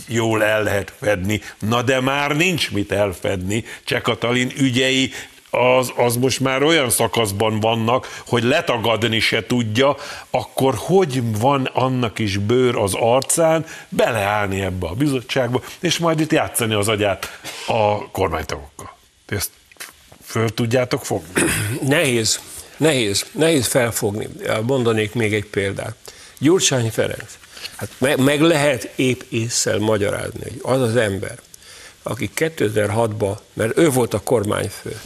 jól 0.07 0.43
el 0.43 0.63
lehet 0.63 0.93
fedni, 0.99 1.41
na 1.59 1.81
de 1.81 1.99
már 1.99 2.35
nincs 2.35 2.71
mit 2.71 2.91
elfedni. 2.91 3.63
Cseh 3.83 4.01
Katalin 4.01 4.51
ügyei 4.57 5.11
az, 5.49 5.93
az 5.95 6.15
most 6.15 6.39
már 6.39 6.63
olyan 6.63 6.89
szakaszban 6.89 7.59
vannak, 7.59 8.21
hogy 8.27 8.43
letagadni 8.43 9.19
se 9.19 9.45
tudja, 9.45 9.95
akkor 10.29 10.73
hogy 10.77 11.37
van 11.39 11.65
annak 11.73 12.19
is 12.19 12.37
bőr 12.37 12.75
az 12.75 12.93
arcán 12.93 13.65
beleállni 13.89 14.61
ebbe 14.61 14.87
a 14.87 14.93
bizottságba, 14.93 15.61
és 15.79 15.97
majd 15.97 16.19
itt 16.19 16.31
játszani 16.31 16.73
az 16.73 16.87
agyát 16.87 17.39
a 17.67 18.11
kormánytagokkal. 18.11 18.95
Ezt 19.25 19.49
föl 20.23 20.53
tudjátok 20.53 21.05
fogni? 21.05 21.41
Nehéz, 21.81 22.39
nehéz, 22.77 23.25
nehéz 23.31 23.67
felfogni. 23.67 24.27
Mondanék 24.61 25.13
még 25.13 25.33
egy 25.33 25.45
példát. 25.45 25.95
Gyurcsány 26.37 26.91
Ferenc. 26.91 27.37
Hát 27.75 27.89
meg, 27.97 28.17
meg 28.17 28.41
lehet 28.41 28.91
épp 28.95 29.21
észszel 29.29 29.77
magyarázni, 29.77 30.39
hogy 30.41 30.59
az 30.61 30.81
az 30.81 30.95
ember, 30.95 31.39
aki 32.03 32.29
2006-ban, 32.35 33.37
mert 33.53 33.77
ő 33.77 33.89
volt 33.89 34.13
a 34.13 34.19
kormányfő, 34.19 34.99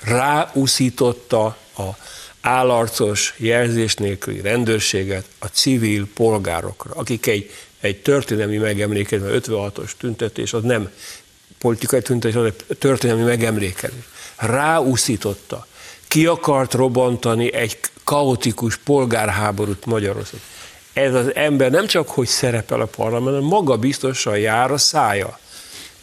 ráúszította 0.00 1.44
a 1.76 1.96
állarcos, 2.40 3.34
jelzés 3.36 3.94
nélküli 3.94 4.40
rendőrséget 4.40 5.24
a 5.38 5.46
civil 5.46 6.08
polgárokra, 6.14 6.90
akik 6.94 7.26
egy, 7.26 7.50
egy 7.80 8.02
történelmi 8.02 8.56
megemlékezés, 8.56 9.28
56-os 9.32 9.90
tüntetés, 9.98 10.52
az 10.52 10.62
nem 10.62 10.90
politikai 11.58 12.02
tüntetés, 12.02 12.36
az 12.36 12.44
egy 12.44 12.76
történelmi 12.78 13.22
megemlékezés. 13.22 14.04
Ráúszította. 14.36 15.66
Ki 16.08 16.26
akart 16.26 16.74
robbantani 16.74 17.52
egy 17.52 17.78
kaotikus 18.04 18.76
polgárháborút 18.76 19.84
Magyarországon. 19.84 20.40
Ez 20.96 21.14
az 21.14 21.34
ember 21.34 21.70
nem 21.70 21.86
csak, 21.86 22.08
hogy 22.08 22.26
szerepel 22.26 22.80
a 22.80 22.86
parlamentben, 22.86 23.42
maga 23.42 23.76
biztosan 23.76 24.38
jár 24.38 24.70
a 24.70 24.78
szája. 24.78 25.38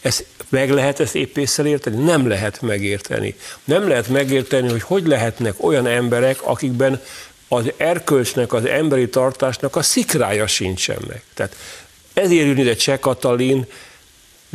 Ezt 0.00 0.24
meg 0.48 0.70
lehet 0.70 1.00
ezt 1.00 1.14
épésszel 1.14 1.66
érteni? 1.66 2.04
Nem 2.04 2.28
lehet 2.28 2.60
megérteni. 2.60 3.34
Nem 3.64 3.88
lehet 3.88 4.08
megérteni, 4.08 4.70
hogy 4.70 4.82
hogy 4.82 5.06
lehetnek 5.06 5.64
olyan 5.64 5.86
emberek, 5.86 6.42
akikben 6.42 7.00
az 7.48 7.72
erkölcsnek, 7.76 8.52
az 8.52 8.64
emberi 8.64 9.08
tartásnak 9.08 9.76
a 9.76 9.82
szikrája 9.82 10.46
sincsen 10.46 10.98
meg. 11.08 11.22
Tehát 11.34 11.56
ezért 12.12 12.46
jön 12.46 12.58
ide 12.58 12.74
Cseh 12.74 12.98
Katalin 12.98 13.66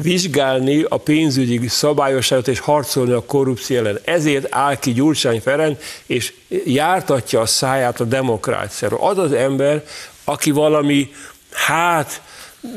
vizsgálni 0.02 0.86
a 0.90 0.98
pénzügyi 0.98 1.68
szabályosságot 1.68 2.48
és 2.48 2.60
harcolni 2.60 3.12
a 3.12 3.24
korrupció 3.24 3.78
ellen. 3.78 4.00
Ezért 4.04 4.48
áll 4.50 4.76
ki 4.76 4.94
Gyurcsány 4.94 5.42
Ferenc, 5.42 5.84
és 6.06 6.34
jártatja 6.66 7.40
a 7.40 7.46
száját 7.46 8.00
a 8.00 8.04
demokráciáról. 8.04 9.10
Az 9.10 9.18
az 9.18 9.32
ember, 9.32 9.84
aki 10.30 10.52
valami, 10.52 11.12
hát 11.52 12.22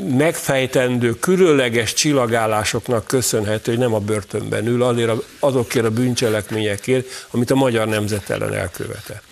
megfejtendő, 0.08 1.18
különleges 1.18 1.92
csillagálásoknak 1.92 3.06
köszönhető, 3.06 3.70
hogy 3.70 3.80
nem 3.80 3.94
a 3.94 3.98
börtönben 3.98 4.66
ül, 4.66 4.82
azért 4.82 5.10
azokért 5.38 5.84
a 5.84 5.90
bűncselekményekért, 5.90 7.26
amit 7.30 7.50
a 7.50 7.54
magyar 7.54 7.88
nemzet 7.88 8.30
ellen 8.30 8.54
elkövetett. 8.54 9.22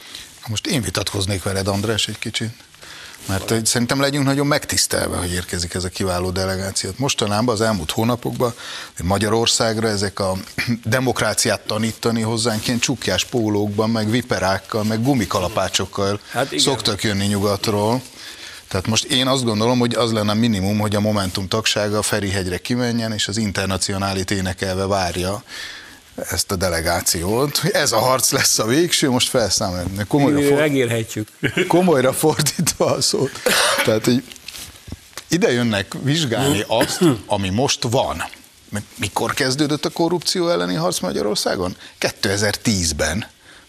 Most 0.48 0.66
én 0.66 0.82
vitatkoznék 0.82 1.42
veled, 1.42 1.68
András, 1.68 2.08
egy 2.08 2.18
kicsit. 2.18 2.50
Mert 3.26 3.48
hogy 3.48 3.66
szerintem 3.66 4.00
legyünk 4.00 4.24
nagyon 4.24 4.46
megtisztelve, 4.46 5.16
hogy 5.16 5.32
érkezik 5.32 5.74
ez 5.74 5.84
a 5.84 5.88
kiváló 5.88 6.30
delegáció. 6.30 6.90
Mostanában 6.96 7.54
az 7.54 7.60
elmúlt 7.60 7.90
hónapokban 7.90 8.54
Magyarországra 9.02 9.88
ezek 9.88 10.20
a 10.20 10.36
demokráciát 10.84 11.60
tanítani 11.60 12.20
hozzánk 12.20 12.66
ilyen 12.66 12.78
csukjás 12.78 13.24
pólókban, 13.24 13.90
meg 13.90 14.10
viperákkal, 14.10 14.84
meg 14.84 15.02
gumikalapácsokkal 15.02 16.20
hát 16.30 16.58
szoktak 16.58 17.02
jönni 17.02 17.26
nyugatról. 17.26 18.02
Tehát 18.68 18.86
most 18.86 19.04
én 19.04 19.26
azt 19.26 19.44
gondolom, 19.44 19.78
hogy 19.78 19.94
az 19.94 20.12
lenne 20.12 20.30
a 20.30 20.34
minimum, 20.34 20.78
hogy 20.78 20.94
a 20.94 21.00
Momentum 21.00 21.48
tagsága 21.48 21.98
a 21.98 22.02
Ferihegyre 22.02 22.58
kimenjen, 22.58 23.12
és 23.12 23.28
az 23.28 23.36
internacionálit 23.36 24.30
énekelve 24.30 24.86
várja 24.86 25.42
ezt 26.30 26.50
a 26.50 26.56
delegációt. 26.56 27.60
Ez 27.72 27.92
a 27.92 27.98
harc 27.98 28.30
lesz 28.30 28.58
a 28.58 28.64
végső, 28.64 29.10
most 29.10 29.28
felszámolni. 29.28 30.04
Komolyra, 30.08 30.42
for... 30.42 30.58
Megérhetjük. 30.58 31.28
komolyra 31.68 32.12
fordítva 32.12 32.84
a 32.84 33.00
szót. 33.00 33.30
Tehát, 33.84 34.04
hogy 34.04 34.24
ide 35.28 35.52
jönnek 35.52 35.94
vizsgálni 36.02 36.64
azt, 36.66 37.00
ami 37.26 37.48
most 37.48 37.82
van. 37.90 38.24
Mikor 38.96 39.34
kezdődött 39.34 39.84
a 39.84 39.90
korrupció 39.90 40.48
elleni 40.48 40.74
harc 40.74 41.00
Magyarországon? 41.00 41.76
2010-ben. 42.00 43.26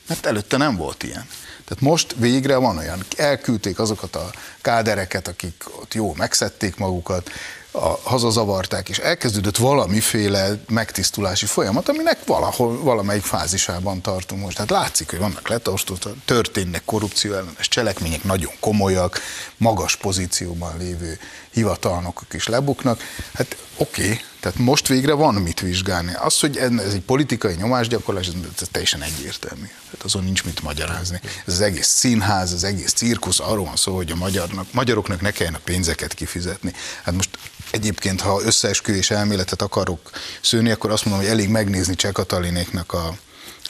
Mert 0.07 0.25
előtte 0.25 0.57
nem 0.57 0.75
volt 0.75 1.03
ilyen. 1.03 1.25
Tehát 1.65 1.83
most 1.83 2.15
végre 2.17 2.55
van 2.55 2.77
olyan, 2.77 3.05
elküldték 3.17 3.79
azokat 3.79 4.15
a 4.15 4.31
kádereket, 4.61 5.27
akik 5.27 5.63
ott 5.79 5.93
jó 5.93 6.13
megszedték 6.17 6.77
magukat, 6.77 7.29
a, 7.71 7.99
hazazavarták, 8.03 8.89
és 8.89 8.97
elkezdődött 8.97 9.57
valamiféle 9.57 10.49
megtisztulási 10.69 11.45
folyamat, 11.45 11.89
aminek 11.89 12.25
valahol, 12.25 12.83
valamelyik 12.83 13.23
fázisában 13.23 14.01
tartunk 14.01 14.41
most. 14.41 14.55
Tehát 14.55 14.71
látszik, 14.71 15.09
hogy 15.09 15.19
vannak 15.19 15.47
letostott, 15.47 16.07
történnek 16.25 16.85
korrupció 16.85 17.33
ellenes 17.33 17.67
cselekmények, 17.67 18.23
nagyon 18.23 18.53
komolyak, 18.59 19.19
magas 19.57 19.95
pozícióban 19.95 20.77
lévő 20.77 21.19
hivatalnokok 21.51 22.33
is 22.33 22.47
lebuknak. 22.47 23.01
Hát 23.33 23.57
oké, 23.77 24.03
okay, 24.03 24.19
tehát 24.39 24.57
most 24.57 24.87
végre 24.87 25.13
van 25.13 25.33
mit 25.33 25.59
vizsgálni. 25.59 26.13
Az, 26.13 26.39
hogy 26.39 26.57
ez 26.57 26.93
egy 26.93 27.01
politikai 27.01 27.55
nyomásgyakorlás, 27.55 28.27
ez 28.27 28.67
teljesen 28.71 29.01
egyértelmű. 29.01 29.65
Tehát 29.65 30.03
azon 30.03 30.23
nincs 30.23 30.43
mit 30.43 30.61
magyarázni. 30.61 31.21
Ez 31.45 31.53
az 31.53 31.61
egész 31.61 31.87
színház, 31.87 32.53
az 32.53 32.63
egész 32.63 32.93
cirkusz 32.93 33.39
arról 33.39 33.65
van 33.65 33.75
szó, 33.75 33.95
hogy 33.95 34.11
a 34.11 34.15
magyarnak, 34.15 34.73
magyaroknak 34.73 35.21
ne 35.21 35.31
kelljen 35.31 35.55
a 35.55 35.61
pénzeket 35.63 36.13
kifizetni. 36.13 36.73
Hát 37.03 37.15
most 37.15 37.29
egyébként, 37.71 38.21
ha 38.21 38.41
összeesküvés 38.43 39.11
elméletet 39.11 39.61
akarok 39.61 40.09
szőni, 40.41 40.71
akkor 40.71 40.91
azt 40.91 41.05
mondom, 41.05 41.23
hogy 41.23 41.31
elég 41.31 41.49
megnézni 41.49 41.95
Cseh 41.95 42.11
Katalinéknak 42.11 42.93
a 42.93 43.17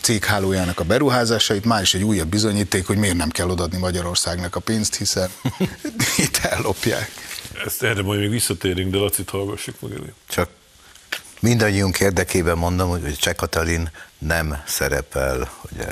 céghálójának 0.01 0.79
a 0.79 0.83
beruházásait, 0.83 1.65
már 1.65 1.81
is 1.81 1.93
egy 1.93 2.03
újabb 2.03 2.27
bizonyíték, 2.27 2.87
hogy 2.87 2.97
miért 2.97 3.15
nem 3.15 3.29
kell 3.29 3.49
odadni 3.49 3.77
Magyarországnak 3.77 4.55
a 4.55 4.59
pénzt, 4.59 4.95
hiszen 4.95 5.29
itt 6.23 6.37
ellopják. 6.37 7.11
Ezt 7.65 7.83
erre 7.83 8.01
majd 8.01 8.19
még 8.19 8.29
visszatérünk, 8.29 8.91
de 8.91 8.97
Lacit 8.97 9.29
hallgassuk 9.29 9.81
meg 9.81 9.91
elő. 9.91 10.13
Csak 10.27 10.49
mindannyiunk 11.39 11.99
érdekében 11.99 12.57
mondom, 12.57 12.89
hogy 12.89 13.15
Cseh 13.15 13.33
Katalin 13.33 13.91
nem 14.17 14.61
szerepel 14.65 15.51
ugye, 15.71 15.87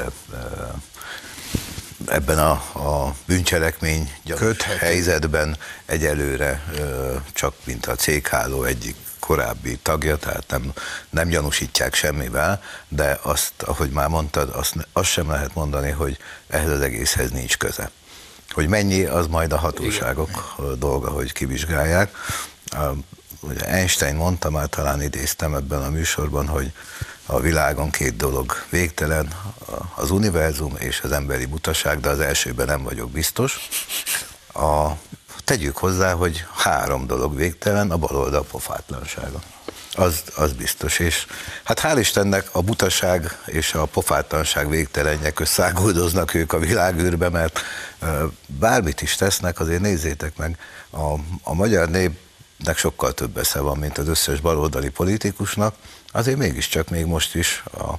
ebben 2.07 2.37
a, 2.37 2.51
a 2.73 3.15
bűncselekmény 3.25 4.11
helyzetben 4.79 5.57
egyelőre 5.85 6.63
csak 7.33 7.53
mint 7.63 7.85
a 7.85 7.95
cégháló 7.95 8.63
egyik 8.63 8.95
korábbi 9.19 9.77
tagja, 9.77 10.17
tehát 10.17 10.43
nem, 10.47 10.73
nem 11.09 11.27
gyanúsítják 11.27 11.93
semmivel, 11.93 12.63
de 12.87 13.19
azt, 13.21 13.53
ahogy 13.57 13.89
már 13.89 14.07
mondtad, 14.07 14.49
azt, 14.53 14.75
azt 14.93 15.09
sem 15.09 15.29
lehet 15.29 15.53
mondani, 15.53 15.89
hogy 15.89 16.17
ehhez 16.47 16.69
az 16.69 16.81
egészhez 16.81 17.31
nincs 17.31 17.57
köze. 17.57 17.91
Hogy 18.49 18.67
mennyi, 18.67 19.03
az 19.03 19.27
majd 19.27 19.53
a 19.53 19.57
hatóságok 19.57 20.55
Igen. 20.59 20.79
dolga, 20.79 21.09
hogy 21.09 21.31
kivizsgálják. 21.31 22.15
Ugye 23.39 23.65
Einstein 23.65 24.15
mondta, 24.15 24.49
már 24.49 24.67
talán 24.67 25.01
idéztem 25.01 25.55
ebben 25.55 25.83
a 25.83 25.89
műsorban, 25.89 26.47
hogy 26.47 26.71
a 27.25 27.39
világon 27.39 27.89
két 27.89 28.15
dolog 28.15 28.53
végtelen, 28.69 29.33
az 29.95 30.11
univerzum 30.11 30.75
és 30.77 31.01
az 31.01 31.11
emberi 31.11 31.45
butaság, 31.45 31.99
de 31.99 32.09
az 32.09 32.19
elsőben 32.19 32.65
nem 32.65 32.83
vagyok 32.83 33.11
biztos. 33.11 33.69
A, 34.53 34.89
tegyük 35.43 35.77
hozzá, 35.77 36.13
hogy 36.13 36.45
három 36.55 37.07
dolog 37.07 37.35
végtelen, 37.35 37.91
a 37.91 37.97
baloldal 37.97 38.45
pofátlansága. 38.51 39.41
Az, 39.99 40.23
az 40.35 40.53
biztos, 40.53 40.99
és 40.99 41.25
hát 41.63 41.79
hál' 41.79 41.97
Istennek 41.99 42.49
a 42.51 42.61
butaság 42.61 43.37
és 43.45 43.73
a 43.73 43.85
pofátlanság 43.85 44.69
végtelenje 44.69 45.31
összáguldoznak 45.37 46.33
ők 46.33 46.53
a 46.53 46.59
világűrbe, 46.59 47.29
mert 47.29 47.59
bármit 48.45 49.01
is 49.01 49.15
tesznek, 49.15 49.59
azért 49.59 49.81
nézzétek 49.81 50.37
meg, 50.37 50.57
a, 50.89 51.13
a 51.43 51.53
magyar 51.53 51.89
népnek 51.89 52.77
sokkal 52.77 53.13
több 53.13 53.37
esze 53.37 53.59
van, 53.59 53.77
mint 53.77 53.97
az 53.97 54.07
összes 54.07 54.39
baloldali 54.39 54.89
politikusnak, 54.89 55.75
azért 56.11 56.37
mégiscsak 56.37 56.89
még 56.89 57.05
most 57.05 57.35
is 57.35 57.63
a 57.77 57.93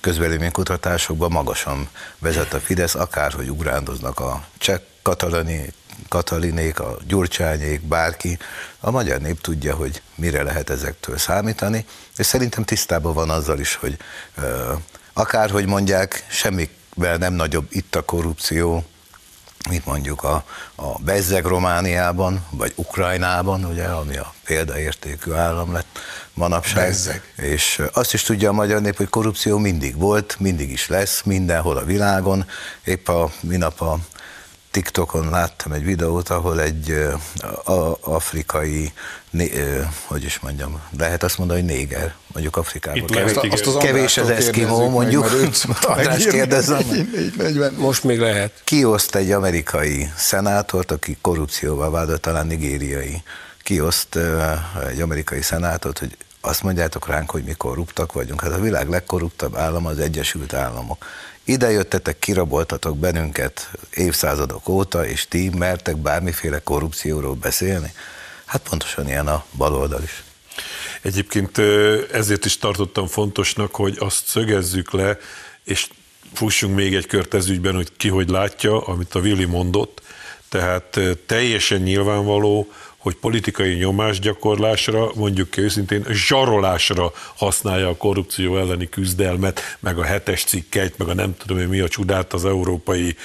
közvéleménykutatásokban 0.00 1.30
magasan 1.30 1.88
vezet 2.18 2.54
a 2.54 2.60
Fidesz, 2.60 2.94
akárhogy 2.94 3.48
ugrándoznak 3.48 4.20
a 4.20 4.44
cseh 4.58 4.80
katalani, 5.02 5.72
katalinék, 6.08 6.80
a 6.80 6.96
gyurcsányék, 7.06 7.80
bárki, 7.80 8.38
a 8.80 8.90
magyar 8.90 9.20
nép 9.20 9.40
tudja, 9.40 9.74
hogy 9.74 10.02
mire 10.14 10.42
lehet 10.42 10.70
ezektől 10.70 11.18
számítani, 11.18 11.86
és 12.16 12.26
szerintem 12.26 12.64
tisztában 12.64 13.14
van 13.14 13.30
azzal 13.30 13.58
is, 13.58 13.74
hogy 13.74 13.96
akárhogy 15.12 15.66
mondják, 15.66 16.26
semmivel 16.28 17.16
nem 17.16 17.32
nagyobb 17.32 17.66
itt 17.70 17.94
a 17.94 18.02
korrupció, 18.02 18.84
mint 19.68 19.86
mondjuk 19.86 20.22
a, 20.22 20.44
a 20.74 20.98
Bezzeg 20.98 21.44
Romániában, 21.44 22.46
vagy 22.50 22.72
Ukrajnában, 22.74 23.64
ugye, 23.64 23.84
ami 23.84 24.16
a 24.16 24.34
példaértékű 24.44 25.32
állam 25.32 25.72
lett 25.72 25.98
manapság. 26.34 26.86
Bezzeg. 26.86 27.32
És 27.36 27.82
azt 27.92 28.14
is 28.14 28.22
tudja 28.22 28.48
a 28.48 28.52
magyar 28.52 28.80
nép, 28.80 28.96
hogy 28.96 29.08
korrupció 29.08 29.58
mindig 29.58 29.96
volt, 29.96 30.36
mindig 30.38 30.70
is 30.70 30.88
lesz, 30.88 31.22
mindenhol 31.22 31.76
a 31.76 31.84
világon. 31.84 32.46
Épp 32.84 33.08
a 33.08 33.30
minap 33.40 33.80
a 33.80 33.98
TikTokon 34.76 35.30
láttam 35.30 35.72
egy 35.72 35.84
videót, 35.84 36.28
ahol 36.28 36.60
egy 36.60 36.90
a, 37.64 37.98
afrikai, 38.00 38.92
né, 39.30 39.50
hogy 40.04 40.24
is 40.24 40.38
mondjam, 40.38 40.80
lehet 40.98 41.22
azt 41.22 41.38
mondani, 41.38 41.60
hogy 41.60 41.68
néger, 41.68 42.14
mondjuk 42.26 42.56
Afrikában. 42.56 43.06
Kevés, 43.06 43.34
azt, 43.36 43.52
azt 43.52 43.66
az 43.66 43.76
kevés 43.76 44.16
az 44.16 44.30
eszkimó, 44.30 44.88
mondjuk. 44.88 45.30
András 45.80 46.26
kérdezzem. 46.26 46.82
Most 47.76 48.04
még 48.04 48.18
lehet. 48.18 48.52
Kioszt 48.64 49.14
egy 49.14 49.32
amerikai 49.32 50.10
szenátort, 50.16 50.90
aki 50.90 51.16
korrupcióval 51.20 51.90
vádolt, 51.90 52.20
talán 52.20 52.46
nigériai. 52.46 53.22
Kioszt 53.62 54.18
egy 54.88 55.00
amerikai 55.00 55.42
szenátort, 55.42 55.98
hogy 55.98 56.16
azt 56.40 56.62
mondjátok 56.62 57.06
ránk, 57.06 57.30
hogy 57.30 57.44
mi 57.44 57.52
korruptak 57.52 58.12
vagyunk. 58.12 58.40
Hát 58.40 58.52
a 58.52 58.60
világ 58.60 58.88
legkorruptabb 58.88 59.56
állama 59.56 59.88
az 59.88 59.98
Egyesült 59.98 60.54
Államok. 60.54 61.04
Ide 61.48 61.70
jöttetek, 61.70 62.18
kiraboltatok 62.18 62.98
bennünket 62.98 63.70
évszázadok 63.94 64.68
óta, 64.68 65.06
és 65.06 65.28
ti 65.28 65.50
mertek 65.58 65.96
bármiféle 65.96 66.58
korrupcióról 66.58 67.34
beszélni? 67.34 67.92
Hát 68.44 68.68
pontosan 68.68 69.08
ilyen 69.08 69.26
a 69.26 69.44
baloldal 69.56 70.02
is. 70.02 70.22
Egyébként 71.02 71.58
ezért 72.12 72.44
is 72.44 72.58
tartottam 72.58 73.06
fontosnak, 73.06 73.74
hogy 73.74 73.96
azt 73.98 74.26
szögezzük 74.26 74.92
le, 74.92 75.18
és 75.64 75.88
fussunk 76.32 76.74
még 76.74 76.94
egy 76.94 77.06
kört 77.06 77.34
ez 77.34 77.48
ügyben, 77.48 77.74
hogy 77.74 77.92
ki 77.96 78.08
hogy 78.08 78.28
látja, 78.28 78.80
amit 78.80 79.14
a 79.14 79.20
Willi 79.20 79.44
mondott. 79.44 80.02
Tehát 80.48 80.98
teljesen 81.26 81.80
nyilvánvaló, 81.80 82.72
hogy 83.06 83.14
politikai 83.14 83.74
nyomásgyakorlásra, 83.74 85.10
mondjuk 85.14 85.50
ki 85.50 85.60
őszintén, 85.60 86.04
zsarolásra 86.10 87.12
használja 87.36 87.88
a 87.88 87.96
korrupció 87.96 88.58
elleni 88.58 88.88
küzdelmet, 88.88 89.76
meg 89.80 89.98
a 89.98 90.04
hetes 90.04 90.44
cikkeit, 90.44 90.98
meg 90.98 91.08
a 91.08 91.14
nem 91.14 91.36
tudom 91.36 91.58
hogy 91.58 91.68
mi 91.68 91.80
a 91.80 91.88
csodát 91.88 92.32
az 92.32 92.44
európai 92.44 93.16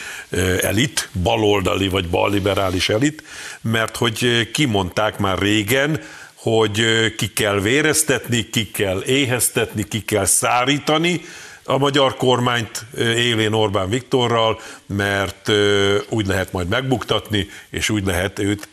elit, 0.61 1.09
baloldali 1.23 1.87
vagy 1.89 2.09
balliberális 2.09 2.89
elit, 2.89 3.23
mert 3.61 3.97
hogy 3.97 4.49
kimondták 4.51 5.17
már 5.17 5.37
régen, 5.37 6.01
hogy 6.33 6.81
ki 7.17 7.33
kell 7.33 7.59
véreztetni, 7.59 8.49
ki 8.49 8.71
kell 8.71 9.01
éheztetni, 9.05 9.83
ki 9.83 10.01
kell 10.01 10.25
szárítani, 10.25 11.21
a 11.63 11.77
magyar 11.77 12.15
kormányt 12.15 12.85
élén 12.97 13.53
Orbán 13.53 13.89
Viktorral, 13.89 14.59
mert 14.85 15.51
úgy 16.09 16.25
lehet 16.25 16.51
majd 16.51 16.67
megbuktatni, 16.67 17.47
és 17.69 17.89
úgy 17.89 18.05
lehet 18.05 18.39
őt 18.39 18.67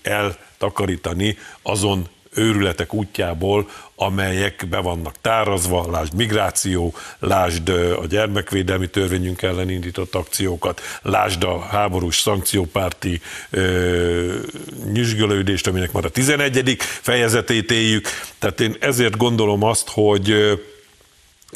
eltakarítani 0.59 1.37
azon 1.63 2.09
őrületek 2.35 2.95
útjából, 2.95 3.69
amelyek 3.95 4.67
be 4.71 4.79
vannak 4.79 5.15
tárazva, 5.21 5.91
lásd 5.91 6.15
migráció, 6.15 6.95
lásd 7.19 7.69
a 7.69 8.07
gyermekvédelmi 8.09 8.89
törvényünk 8.89 9.43
ellen 9.43 9.71
indított 9.71 10.15
akciókat, 10.15 10.81
lásd 11.03 11.43
a 11.43 11.61
háborús 11.61 12.21
szankciópárti 12.21 13.21
ö, 13.51 14.35
nyüzsgölődést, 14.93 15.67
aminek 15.67 15.93
már 15.93 16.05
a 16.05 16.09
11. 16.09 16.77
fejezetét 16.81 17.71
éljük. 17.71 18.07
Tehát 18.39 18.61
én 18.61 18.77
ezért 18.81 19.17
gondolom 19.17 19.63
azt, 19.63 19.89
hogy 19.89 20.59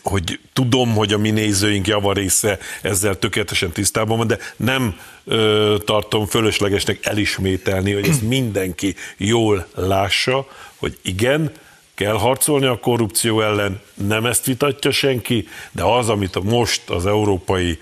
hogy 0.03 0.41
tudom, 0.53 0.95
hogy 0.95 1.13
a 1.13 1.19
mi 1.19 1.31
nézőink 1.31 1.87
javarésze 1.87 2.59
ezzel 2.83 3.19
tökéletesen 3.19 3.71
tisztában 3.71 4.19
van, 4.19 4.27
de 4.27 4.39
nem 4.57 4.97
ö, 5.25 5.77
tartom 5.85 6.27
fölöslegesnek 6.27 7.07
elismételni, 7.07 7.93
hogy 7.93 8.09
ezt 8.09 8.23
mindenki 8.23 8.95
jól 9.17 9.67
lássa, 9.75 10.47
hogy 10.77 10.99
igen, 11.03 11.53
kell 11.95 12.15
harcolni 12.15 12.67
a 12.67 12.79
korrupció 12.79 13.41
ellen, 13.41 13.81
nem 13.95 14.27
ezt 14.27 14.45
vitatja 14.45 14.91
senki, 14.91 15.49
de 15.73 15.83
az, 15.83 16.09
amit 16.09 16.37
a 16.37 16.41
most 16.41 16.91
az 16.91 17.07
Európai 17.07 17.79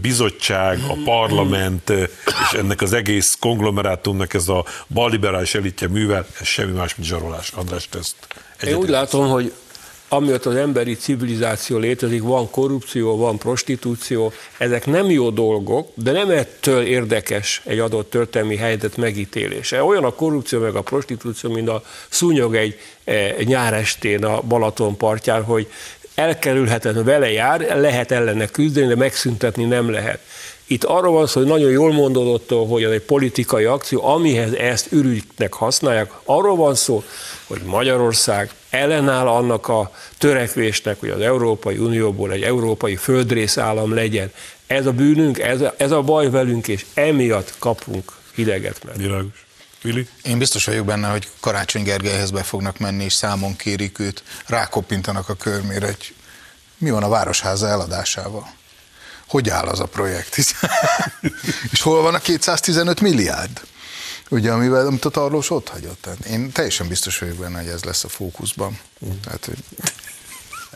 Bizottság, 0.00 0.78
a 0.88 0.96
parlament 1.04 1.90
és 2.24 2.58
ennek 2.58 2.80
az 2.80 2.92
egész 2.92 3.36
konglomerátumnak 3.40 4.34
ez 4.34 4.48
a 4.48 4.64
balliberális 4.88 5.54
elitje 5.54 5.88
művel, 5.88 6.26
ez 6.40 6.46
semmi 6.46 6.72
más, 6.72 6.94
mint 6.94 7.08
zsarolás. 7.08 7.50
András, 7.50 7.88
ezt 7.98 8.16
Én 8.66 8.74
úgy 8.74 8.88
látom, 8.88 9.28
hogy 9.28 9.52
amiatt 10.08 10.46
az 10.46 10.54
emberi 10.54 10.94
civilizáció 10.94 11.78
létezik, 11.78 12.22
van 12.22 12.50
korrupció, 12.50 13.16
van 13.16 13.38
prostitúció, 13.38 14.32
ezek 14.58 14.86
nem 14.86 15.10
jó 15.10 15.30
dolgok, 15.30 15.88
de 15.94 16.12
nem 16.12 16.30
ettől 16.30 16.82
érdekes 16.82 17.62
egy 17.64 17.78
adott 17.78 18.10
történelmi 18.10 18.56
helyzet 18.56 18.96
megítélése. 18.96 19.82
Olyan 19.82 20.04
a 20.04 20.12
korrupció 20.12 20.60
meg 20.60 20.74
a 20.74 20.82
prostitúció, 20.82 21.50
mint 21.50 21.68
a 21.68 21.82
szúnyog 22.08 22.54
egy, 22.54 22.78
egy 23.04 23.46
nyárestén 23.46 24.24
a 24.24 24.40
Balaton 24.40 24.96
partján, 24.96 25.42
hogy 25.42 25.66
elkerülhetetlen 26.14 27.04
vele 27.04 27.30
jár, 27.32 27.78
lehet 27.78 28.10
ellene 28.10 28.46
küzdeni, 28.46 28.86
de 28.86 28.96
megszüntetni 28.96 29.64
nem 29.64 29.90
lehet. 29.90 30.20
Itt 30.68 30.84
arról 30.84 31.12
van 31.12 31.26
szó, 31.26 31.40
hogy 31.40 31.48
nagyon 31.48 31.70
jól 31.70 31.92
mondod 31.92 32.40
hogy 32.68 32.82
ez 32.82 32.90
egy 32.90 33.00
politikai 33.00 33.64
akció, 33.64 34.04
amihez 34.04 34.52
ezt 34.52 34.92
ürügynek 34.92 35.52
használják. 35.52 36.12
Arról 36.24 36.56
van 36.56 36.74
szó, 36.74 37.02
hogy 37.46 37.60
Magyarország 37.64 38.50
ellenáll 38.76 39.26
annak 39.26 39.68
a 39.68 39.90
törekvésnek, 40.18 41.00
hogy 41.00 41.08
az 41.08 41.20
Európai 41.20 41.78
Unióból 41.78 42.32
egy 42.32 42.42
európai 42.42 42.96
földrész 42.96 43.56
állam 43.56 43.94
legyen. 43.94 44.32
Ez 44.66 44.86
a 44.86 44.92
bűnünk, 44.92 45.38
ez 45.38 45.60
a, 45.60 45.74
ez 45.76 45.90
a 45.90 46.02
baj 46.02 46.30
velünk, 46.30 46.68
és 46.68 46.86
emiatt 46.94 47.54
kapunk 47.58 48.12
hideget 48.34 48.84
meg. 48.84 48.96
Világos. 48.96 49.44
Vili? 49.82 50.08
Én 50.22 50.38
biztos 50.38 50.64
vagyok 50.64 50.86
benne, 50.86 51.08
hogy 51.08 51.28
Karácsony 51.40 51.82
Gergelyhez 51.82 52.30
be 52.30 52.42
fognak 52.42 52.78
menni, 52.78 53.04
és 53.04 53.12
számon 53.12 53.56
kérik 53.56 53.98
őt, 53.98 54.22
rákoppintanak 54.46 55.28
a 55.28 55.34
körmére, 55.34 55.86
hogy 55.86 56.14
mi 56.78 56.90
van 56.90 57.02
a 57.02 57.08
Városháza 57.08 57.68
eladásával 57.68 58.54
hogy 59.26 59.48
áll 59.48 59.66
az 59.66 59.80
a 59.80 59.86
projekt? 59.86 60.36
és 61.72 61.82
hol 61.82 62.02
van 62.02 62.14
a 62.14 62.18
215 62.18 63.00
milliárd? 63.00 63.60
Ugye, 64.30 64.52
amivel, 64.52 64.86
amit 64.86 65.04
a 65.04 65.10
tarlós 65.10 65.50
ott 65.50 65.68
hagyott. 65.68 66.02
Tehát 66.02 66.24
én 66.24 66.52
teljesen 66.52 66.88
biztos 66.88 67.18
vagyok 67.18 67.36
benne, 67.36 67.58
hogy 67.58 67.68
ez 67.68 67.84
lesz 67.84 68.04
a 68.04 68.08
fókuszban. 68.08 68.78
Tehát, 69.24 69.44
hogy... 69.44 69.58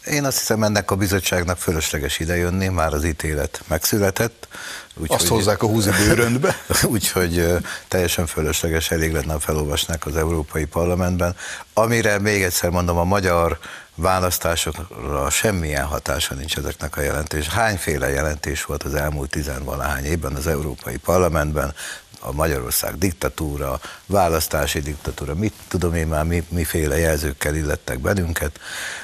Én 0.07 0.25
azt 0.25 0.39
hiszem, 0.39 0.63
ennek 0.63 0.91
a 0.91 0.97
bizottságnak 0.97 1.59
fölösleges 1.59 2.19
idejönni, 2.19 2.69
már 2.69 2.95
az 2.95 3.05
ítélet 3.05 3.63
megszületett. 3.67 4.49
Úgy, 4.95 5.13
azt 5.13 5.21
hogy, 5.21 5.37
hozzák 5.37 5.63
a 5.63 5.67
húzi 5.67 5.91
bőröntbe. 5.91 6.57
Úgyhogy 6.83 7.47
teljesen 7.89 8.27
fölösleges, 8.27 8.91
elég 8.91 9.13
lenne, 9.13 9.39
felolvasnák 9.39 10.07
az 10.07 10.17
Európai 10.17 10.65
Parlamentben. 10.65 11.37
Amire 11.75 12.19
még 12.19 12.43
egyszer 12.43 12.71
mondom, 12.71 12.97
a 12.97 13.05
magyar 13.05 13.59
választásokra 13.95 15.31
semmilyen 15.31 15.85
hatása 15.85 16.35
nincs 16.35 16.57
ezeknek 16.57 16.97
a 16.97 17.01
jelentés. 17.01 17.49
Hányféle 17.49 18.09
jelentés 18.09 18.65
volt 18.65 18.83
az 18.83 18.95
elmúlt 18.95 19.31
tizenvalahány 19.31 20.05
évben 20.05 20.35
az 20.35 20.47
Európai 20.47 20.97
Parlamentben, 20.97 21.75
a 22.21 22.33
Magyarország 22.33 22.99
diktatúra, 22.99 23.81
választási 24.07 24.81
diktatúra, 24.81 25.35
mit 25.35 25.53
tudom 25.69 25.95
én 25.95 26.07
már, 26.07 26.25
mi, 26.25 26.45
miféle 26.49 26.99
jelzőkkel 26.99 27.55
illettek 27.55 27.99
bennünket. 27.99 28.61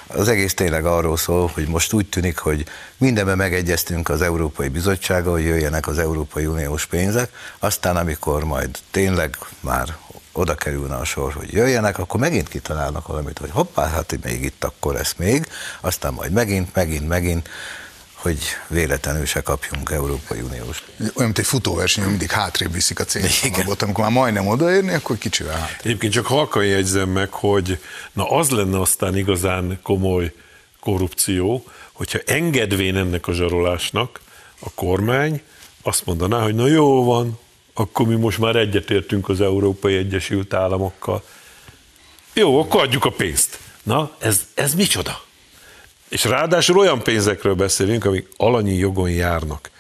Az 0.07 0.29
egész 0.29 0.55
tényleg 0.55 0.85
arról 0.85 1.17
szól, 1.17 1.51
hogy 1.55 1.69
most 1.69 1.93
úgy 1.93 2.09
tűnik, 2.09 2.39
hogy 2.39 2.67
mindenben 2.97 3.37
megegyeztünk 3.37 4.09
az 4.09 4.23
Európai 4.23 4.69
Bizottsággal, 4.69 5.33
hogy 5.33 5.45
jöjjenek 5.45 5.87
az 5.87 5.99
Európai 5.99 6.47
Uniós 6.47 6.87
pénzek, 6.87 7.31
aztán 7.59 7.97
amikor 7.97 8.45
majd 8.45 8.79
tényleg 8.91 9.39
már 9.61 9.97
oda 10.33 10.55
kerülne 10.55 10.95
a 10.95 11.05
sor, 11.05 11.33
hogy 11.33 11.53
jöjjenek, 11.53 11.99
akkor 11.99 12.21
megint 12.21 12.49
kitalálnak 12.49 13.07
valamit, 13.07 13.39
hogy 13.39 13.51
hoppá, 13.51 13.89
hát 13.89 14.19
még 14.23 14.43
itt 14.43 14.65
akkor 14.65 14.95
lesz 14.95 15.15
még, 15.17 15.49
aztán 15.81 16.13
majd 16.13 16.33
megint, 16.33 16.75
megint, 16.75 17.09
megint, 17.09 17.49
hogy 18.27 18.39
véletlenül 18.69 19.25
se 19.25 19.41
kapjunk 19.41 19.91
Európai 19.91 20.41
Uniós. 20.41 20.83
Olyan, 20.99 21.13
mint 21.15 21.39
egy 21.39 21.47
futóverseny, 21.47 22.05
mindig 22.05 22.31
hátrébb 22.31 22.73
viszik 22.73 23.01
a 23.01 23.05
célpontot, 23.05 23.83
amikor 23.83 24.05
már 24.05 24.13
majdnem 24.13 24.47
odaérni, 24.47 24.95
akkor 24.95 25.19
kicsivel 25.19 25.59
hát. 25.59 25.81
Egyébként 25.83 26.13
csak 26.13 26.27
halkan 26.27 26.65
jegyzem 26.65 27.09
meg, 27.09 27.31
hogy 27.31 27.79
na 28.13 28.31
az 28.31 28.51
lenne 28.51 28.81
aztán 28.81 29.17
igazán 29.17 29.79
komoly 29.83 30.33
korrupció, 30.81 31.65
hogyha 31.93 32.19
engedvén 32.27 32.97
ennek 32.97 33.27
a 33.27 33.33
zsarolásnak 33.33 34.21
a 34.59 34.71
kormány 34.75 35.43
azt 35.83 36.07
mondaná, 36.07 36.43
hogy 36.43 36.55
na 36.55 36.67
jó 36.67 37.05
van, 37.05 37.39
akkor 37.75 38.07
mi 38.07 38.15
most 38.15 38.39
már 38.39 38.57
egyetértünk 38.57 39.29
az 39.29 39.41
Európai 39.41 39.97
Egyesült 39.97 40.55
Államokkal. 40.55 41.25
Jó, 42.33 42.61
akkor 42.61 42.81
adjuk 42.81 43.05
a 43.05 43.11
pénzt. 43.11 43.59
Na, 43.83 44.17
ez, 44.19 44.41
ez 44.55 44.75
micsoda? 44.75 45.25
És 46.09 46.25
ráadásul 46.25 46.79
olyan 46.79 47.03
pénzekről 47.03 47.55
beszélünk, 47.55 48.05
amik 48.05 48.29
alanyi 48.37 48.75
jogon 48.75 49.11
járnak. 49.11 49.71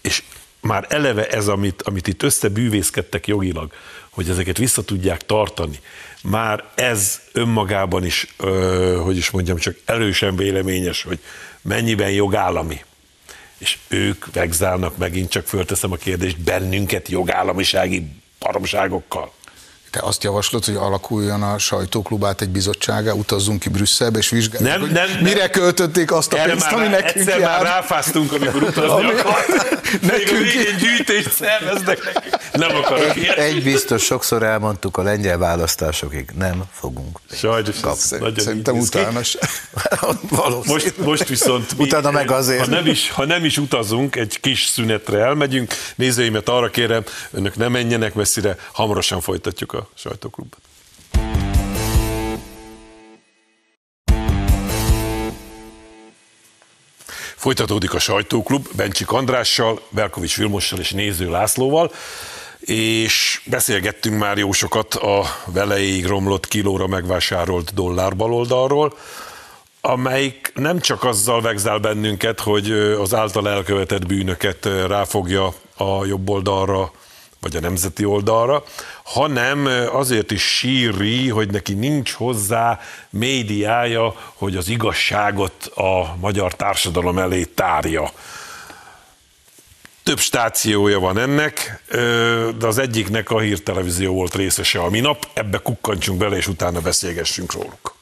És 0.00 0.22
már 0.60 0.86
eleve 0.88 1.28
ez, 1.28 1.48
amit, 1.48 1.82
amit 1.82 2.06
itt 2.06 2.22
összebűvészkedtek 2.22 3.26
jogilag, 3.26 3.72
hogy 4.10 4.28
ezeket 4.28 4.58
vissza 4.58 4.84
tudják 4.84 5.26
tartani, 5.26 5.80
már 6.22 6.64
ez 6.74 7.20
önmagában 7.32 8.04
is, 8.04 8.34
ö, 8.36 9.00
hogy 9.04 9.16
is 9.16 9.30
mondjam, 9.30 9.56
csak 9.56 9.76
erősen 9.84 10.36
véleményes, 10.36 11.02
hogy 11.02 11.18
mennyiben 11.62 12.10
jogállami 12.10 12.80
és 13.60 13.78
ők 13.88 14.32
vegzálnak 14.32 14.96
megint, 14.96 15.30
csak 15.30 15.46
fölteszem 15.46 15.92
a 15.92 15.96
kérdést, 15.96 16.40
bennünket 16.40 17.08
jogállamisági 17.08 18.06
paromságokkal. 18.38 19.32
Te 19.90 20.00
azt 20.02 20.22
javaslod, 20.22 20.64
hogy 20.64 20.74
alakuljon 20.74 21.42
a 21.42 21.58
sajtóklubát 21.58 22.40
egy 22.40 22.48
bizottsága, 22.48 23.14
utazzunk 23.14 23.58
ki 23.60 23.68
Brüsszelbe, 23.68 24.18
és 24.18 24.30
vizsgáljuk, 24.30 24.70
nem, 24.70 24.80
hogy 24.80 24.90
nem, 24.90 25.08
mire 25.22 25.38
nem. 25.38 25.50
költötték 25.50 26.12
azt 26.12 26.32
a 26.32 26.38
Erre 26.38 26.50
pénzt, 26.50 26.72
ami 26.72 26.86
nekünk 26.86 27.16
egyszer 27.16 27.38
jár. 27.38 27.62
már 27.62 27.72
ráfáztunk, 27.72 28.32
amikor 28.32 28.62
utazni 28.62 28.90
ami, 28.90 29.18
akart. 29.18 29.46
Nekünk 30.12 30.38
végén 30.38 30.76
gyűjtést 30.78 31.32
szerveznek 31.32 32.04
nekünk. 32.14 32.36
Nem 32.52 32.76
akarok 32.76 33.16
ilyet. 33.16 33.36
Egy 33.36 33.62
biztos, 33.62 34.04
sokszor 34.04 34.42
elmondtuk 34.42 34.96
a 34.96 35.02
lengyel 35.02 35.38
választásokig, 35.38 36.30
nem 36.38 36.62
fogunk 36.72 37.20
Sajnos, 37.32 37.80
nagyon 38.10 38.34
Szerintem 38.36 38.78
utána 38.78 39.20
most, 40.66 40.96
most 40.96 41.28
viszont 41.28 41.74
utána 41.76 42.10
meg 42.10 42.30
azért. 42.30 42.60
Ha 42.60 42.70
nem, 42.70 42.86
is, 42.86 43.10
ha 43.10 43.24
nem 43.24 43.44
is 43.44 43.58
utazunk, 43.58 44.16
egy 44.16 44.40
kis 44.40 44.66
szünetre 44.66 45.18
elmegyünk, 45.18 45.74
nézőimet 45.94 46.48
arra 46.48 46.70
kérem, 46.70 47.04
önök 47.30 47.56
nem 47.56 47.72
menjenek 47.72 48.14
messzire, 48.14 48.56
hamarosan 48.72 49.20
folytatjuk 49.20 49.72
a 49.72 49.79
a 49.80 49.88
sajtóklubot. 49.94 50.60
Folytatódik 57.36 57.94
a 57.94 57.98
sajtóklub 57.98 58.66
Bencsik 58.76 59.12
Andrással, 59.12 59.80
Belkovics 59.88 60.36
Vilmossal 60.36 60.78
és 60.78 60.90
Néző 60.90 61.30
Lászlóval, 61.30 61.92
és 62.58 63.42
beszélgettünk 63.46 64.18
már 64.18 64.38
jó 64.38 64.52
sokat 64.52 64.94
a 64.94 65.24
veleig 65.46 66.06
romlott 66.06 66.48
kilóra 66.48 66.86
megvásárolt 66.86 67.74
dollár 67.74 68.16
baloldalról, 68.16 68.96
amelyik 69.80 70.52
nem 70.54 70.80
csak 70.80 71.04
azzal 71.04 71.40
vegzál 71.40 71.78
bennünket, 71.78 72.40
hogy 72.40 72.70
az 72.72 73.14
által 73.14 73.48
elkövetett 73.48 74.06
bűnöket 74.06 74.64
ráfogja 74.86 75.54
a 75.76 76.04
jobb 76.04 76.28
oldalra, 76.28 76.92
vagy 77.40 77.56
a 77.56 77.60
nemzeti 77.60 78.04
oldalra, 78.04 78.64
hanem 79.02 79.66
azért 79.92 80.30
is 80.30 80.42
síri, 80.42 81.28
hogy 81.28 81.50
neki 81.50 81.74
nincs 81.74 82.12
hozzá 82.12 82.80
médiája, 83.10 84.14
hogy 84.34 84.56
az 84.56 84.68
igazságot 84.68 85.64
a 85.66 86.16
magyar 86.20 86.54
társadalom 86.54 87.18
elé 87.18 87.44
tárja. 87.44 88.12
Több 90.02 90.18
stációja 90.18 90.98
van 90.98 91.18
ennek, 91.18 91.82
de 92.58 92.66
az 92.66 92.78
egyiknek 92.78 93.30
a 93.30 93.38
hírtelevízió 93.38 94.14
volt 94.14 94.34
részese 94.34 94.80
a 94.80 94.90
minap, 94.90 95.28
ebbe 95.32 95.58
kukkantsunk 95.58 96.18
bele, 96.18 96.36
és 96.36 96.48
utána 96.48 96.80
beszélgessünk 96.80 97.52
róluk. 97.52 97.94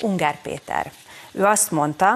Ungár 0.00 0.40
Péter. 0.42 0.92
Ő 1.32 1.44
azt 1.44 1.70
mondta, 1.70 2.14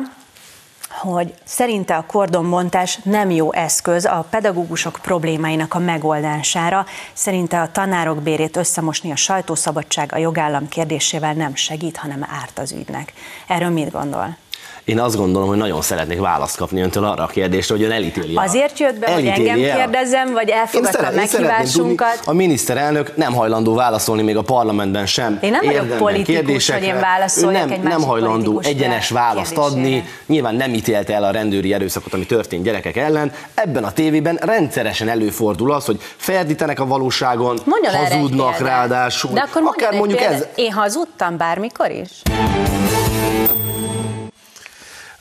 hogy 1.01 1.35
szerinte 1.45 1.97
a 1.97 2.07
kordonbontás 2.07 2.99
nem 3.03 3.31
jó 3.31 3.53
eszköz 3.53 4.05
a 4.05 4.27
pedagógusok 4.31 4.99
problémáinak 5.03 5.75
a 5.75 5.79
megoldására, 5.79 6.87
szerinte 7.13 7.61
a 7.61 7.71
tanárok 7.73 8.23
bérét 8.23 8.57
összemosni 8.57 9.11
a 9.11 9.17
sajtószabadság 9.17 10.13
a 10.13 10.19
jogállam 10.19 10.69
kérdésével 10.69 11.33
nem 11.35 11.55
segít, 11.55 11.97
hanem 11.97 12.27
árt 12.43 12.59
az 12.59 12.73
ügynek. 12.73 13.13
Erről 13.47 13.71
mit 13.71 13.91
gondol? 13.91 14.37
Én 14.85 15.01
azt 15.01 15.17
gondolom, 15.17 15.49
hogy 15.49 15.57
nagyon 15.57 15.83
szeretnék 15.83 16.21
választ 16.21 16.57
kapni 16.57 16.81
öntől 16.81 17.05
arra 17.05 17.23
a 17.23 17.27
kérdésre, 17.27 17.75
hogy 17.75 17.85
ön 17.85 17.91
elítéli. 17.91 18.35
Azért 18.35 18.79
jött 18.79 18.99
be, 18.99 19.13
hogy 19.13 19.27
engem 19.27 19.63
el. 19.63 19.77
kérdezzem, 19.77 20.33
vagy 20.33 20.49
elfogadta 20.49 21.07
a 21.07 21.11
meghívásunkat? 21.15 22.21
a 22.25 22.33
miniszterelnök 22.33 23.17
nem 23.17 23.35
hajlandó 23.35 23.75
válaszolni 23.75 24.23
még 24.23 24.37
a 24.37 24.43
parlamentben 24.43 25.07
sem. 25.07 25.39
Én 25.43 25.51
nem 25.51 25.61
vagyok 25.65 25.97
politikus, 25.97 26.71
hogy 26.71 26.83
én 26.83 27.01
válaszoljak 27.01 27.69
nem, 27.69 27.73
egy 27.73 27.83
nem 27.83 28.03
hajlandó 28.03 28.61
egyenes 28.65 29.11
választ 29.11 29.57
adni, 29.57 30.05
nyilván 30.27 30.55
nem 30.55 30.75
ítélte 30.75 31.15
el 31.15 31.25
a 31.25 31.31
rendőri 31.31 31.73
erőszakot, 31.73 32.15
ami 32.15 32.27
történt 32.27 32.63
gyerekek 32.63 32.97
ellen. 32.97 33.33
Ebben 33.55 33.85
a 33.85 33.93
tévében 33.93 34.39
rendszeresen 34.43 35.09
előfordul 35.09 35.73
az, 35.73 35.85
hogy 35.85 36.01
ferdítenek 36.17 36.81
a 36.81 36.87
valóságon, 36.87 37.59
Mondjon 37.65 37.95
hazudnak 37.95 38.59
ráadásul. 38.59 39.33
De 39.33 39.41
akkor 39.41 39.63
akár 39.65 39.93
mondjuk 39.93 40.21
ez... 40.21 40.47
Én 40.55 40.73
hazudtam 40.73 41.37
bármikor 41.37 41.91
is? 41.91 42.23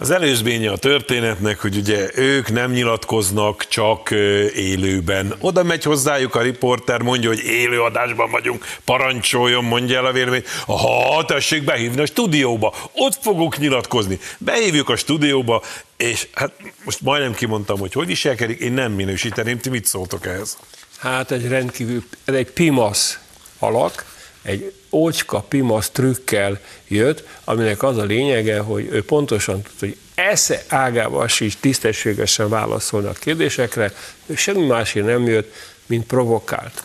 Az 0.02 0.10
előzménye 0.10 0.72
a 0.72 0.78
történetnek, 0.78 1.60
hogy 1.60 1.78
ugye 1.78 2.10
ők 2.16 2.52
nem 2.52 2.72
nyilatkoznak 2.72 3.68
csak 3.68 4.12
élőben. 4.56 5.36
Oda 5.40 5.64
megy 5.64 5.84
hozzájuk 5.84 6.36
a 6.36 6.42
riporter, 6.42 7.02
mondja, 7.02 7.30
hogy 7.30 7.40
élőadásban 7.40 8.32
vagyunk, 8.32 8.66
parancsoljon, 8.86 9.64
mondja 9.64 9.98
el 9.98 10.06
a 10.06 10.12
véleményt. 10.12 10.48
Ha 10.66 11.26
tessék 11.26 11.64
behívni 11.64 12.02
a 12.02 12.06
stúdióba, 12.06 12.76
ott 12.94 13.18
fogok 13.22 13.58
nyilatkozni. 13.58 14.20
Behívjuk 14.38 14.90
a 14.90 14.96
stúdióba, 14.96 15.64
és 15.98 16.28
hát 16.34 16.52
most 16.84 17.02
majdnem 17.02 17.34
kimondtam, 17.34 17.80
hogy 17.80 17.94
hogy 17.94 18.08
viselkedik, 18.08 18.60
én 18.60 18.74
nem 18.74 18.92
minősíteném, 18.92 19.60
ti 19.60 19.70
mit 19.70 19.86
szóltok 19.86 20.26
ehhez? 20.26 20.58
Hát 20.98 21.32
egy 21.32 21.48
rendkívül, 21.48 22.04
egy 22.26 22.52
pimasz 22.52 23.20
alak, 23.60 24.06
egy 24.42 24.74
ócska 24.92 25.40
pimasz 25.40 25.90
trükkel 25.90 26.60
jött, 26.88 27.28
aminek 27.44 27.84
az 27.84 27.98
a 27.98 28.04
lényege, 28.04 28.60
hogy 28.60 28.88
ő 28.92 29.04
pontosan 29.04 29.62
tudta, 29.62 29.86
hogy 29.86 29.98
esze 30.16 30.64
ágával 30.68 31.28
is 31.40 31.58
tisztességesen 31.60 32.50
válaszolni 32.50 33.08
a 33.08 33.12
kérdésekre, 33.12 33.94
ő 34.26 34.36
semmi 34.36 34.66
másért 34.66 35.06
nem 35.06 35.28
jött, 35.28 35.54
mint 35.86 36.06
provokált. 36.06 36.84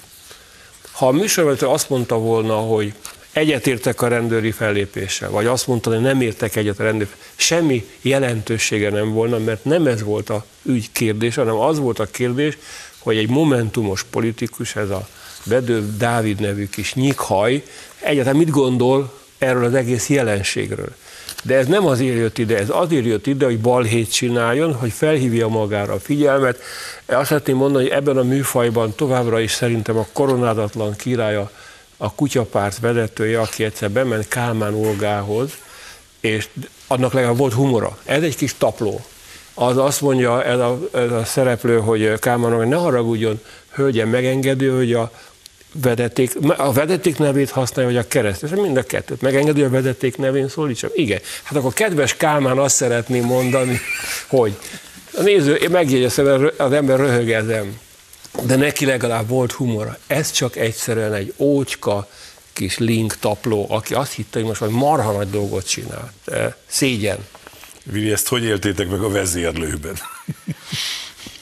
Ha 0.92 1.08
a 1.08 1.12
műsorvezető 1.12 1.66
azt 1.66 1.88
mondta 1.88 2.18
volna, 2.18 2.54
hogy 2.54 2.94
egyetértek 3.32 4.02
a 4.02 4.08
rendőri 4.08 4.50
fellépéssel, 4.50 5.30
vagy 5.30 5.46
azt 5.46 5.66
mondta, 5.66 5.90
hogy 5.90 6.00
nem 6.00 6.20
értek 6.20 6.56
egyet 6.56 6.80
a 6.80 6.82
rendőri 6.82 7.10
semmi 7.36 7.88
jelentősége 8.00 8.90
nem 8.90 9.12
volna, 9.12 9.38
mert 9.38 9.64
nem 9.64 9.86
ez 9.86 10.02
volt 10.02 10.30
a 10.30 10.44
ügy 10.62 10.92
kérdés, 10.92 11.34
hanem 11.34 11.54
az 11.54 11.78
volt 11.78 11.98
a 11.98 12.06
kérdés, 12.06 12.58
hogy 12.98 13.16
egy 13.16 13.28
momentumos 13.28 14.02
politikus, 14.02 14.76
ez 14.76 14.90
a 14.90 15.08
Bedő 15.44 15.96
Dávid 15.96 16.40
nevű 16.40 16.68
kis 16.68 16.94
nyikhaj, 16.94 17.62
egyáltalán 18.06 18.38
mit 18.38 18.50
gondol 18.50 19.12
erről 19.38 19.64
az 19.64 19.74
egész 19.74 20.08
jelenségről. 20.08 20.94
De 21.42 21.56
ez 21.56 21.66
nem 21.66 21.86
azért 21.86 22.16
jött 22.16 22.38
ide, 22.38 22.58
ez 22.58 22.70
azért 22.70 23.04
jött 23.04 23.26
ide, 23.26 23.44
hogy 23.44 23.60
balhét 23.60 24.12
csináljon, 24.12 24.74
hogy 24.74 24.92
felhívja 24.92 25.48
magára 25.48 25.92
a 25.92 25.98
figyelmet. 25.98 26.58
Azt 27.06 27.26
szeretném 27.26 27.56
mondani, 27.56 27.84
hogy 27.84 27.92
ebben 27.92 28.16
a 28.16 28.22
műfajban 28.22 28.94
továbbra 28.94 29.40
is 29.40 29.50
szerintem 29.50 29.96
a 29.96 30.06
koronádatlan 30.12 30.96
királya, 30.96 31.50
a 31.96 32.12
kutyapárt 32.12 32.78
vezetője, 32.78 33.40
aki 33.40 33.64
egyszer 33.64 33.90
bement 33.90 34.28
Kálmán 34.28 34.74
Olgához, 34.74 35.50
és 36.20 36.48
annak 36.86 37.12
legalább 37.12 37.36
volt 37.36 37.52
humora. 37.52 37.98
Ez 38.04 38.22
egy 38.22 38.36
kis 38.36 38.54
tapló. 38.58 39.04
Az 39.54 39.76
azt 39.76 40.00
mondja 40.00 40.44
ez 40.44 40.58
a, 40.58 40.78
ez 40.92 41.10
a 41.10 41.24
szereplő, 41.24 41.78
hogy 41.78 42.18
Kálmán 42.18 42.52
Olga, 42.52 42.64
ne 42.64 42.76
haragudjon, 42.76 43.40
hölgyem 43.72 44.08
megengedő, 44.08 44.76
hogy 44.76 44.92
a 44.92 45.10
vedeték, 45.82 46.32
a 46.56 46.72
vedeték 46.72 47.18
nevét 47.18 47.50
használja, 47.50 47.92
vagy 47.92 48.00
a 48.00 48.08
kereszt. 48.08 48.42
Ez 48.42 48.50
mind 48.50 48.76
a 48.76 48.82
kettőt. 48.82 49.20
Megengedi 49.20 49.62
a 49.62 49.70
vedeték 49.70 50.16
nevén 50.16 50.48
szólítsam? 50.48 50.90
Igen. 50.94 51.20
Hát 51.42 51.58
akkor 51.58 51.72
kedves 51.72 52.16
Kálmán 52.16 52.58
azt 52.58 52.76
szeretném 52.76 53.24
mondani, 53.24 53.80
hogy 54.26 54.56
a 55.12 55.22
néző, 55.22 55.68
megjegyezem, 55.70 56.50
az 56.56 56.72
ember 56.72 56.98
röhög 56.98 57.30
ezen, 57.30 57.78
de 58.42 58.56
neki 58.56 58.84
legalább 58.84 59.28
volt 59.28 59.52
humora. 59.52 59.98
Ez 60.06 60.30
csak 60.30 60.56
egyszerűen 60.56 61.14
egy 61.14 61.34
ócska, 61.36 62.08
kis 62.52 62.78
link 62.78 63.18
tapló, 63.18 63.66
aki 63.70 63.94
azt 63.94 64.12
hitte, 64.12 64.38
hogy 64.38 64.48
most 64.48 64.60
majd 64.60 64.72
marha 64.72 65.12
nagy 65.12 65.30
dolgot 65.30 65.68
csinál. 65.68 66.12
Szégyen. 66.66 67.18
Vili, 67.82 68.12
ezt 68.12 68.28
hogy 68.28 68.44
éltétek 68.44 68.88
meg 68.88 69.02
a 69.02 69.08
vezérlőben? 69.08 69.98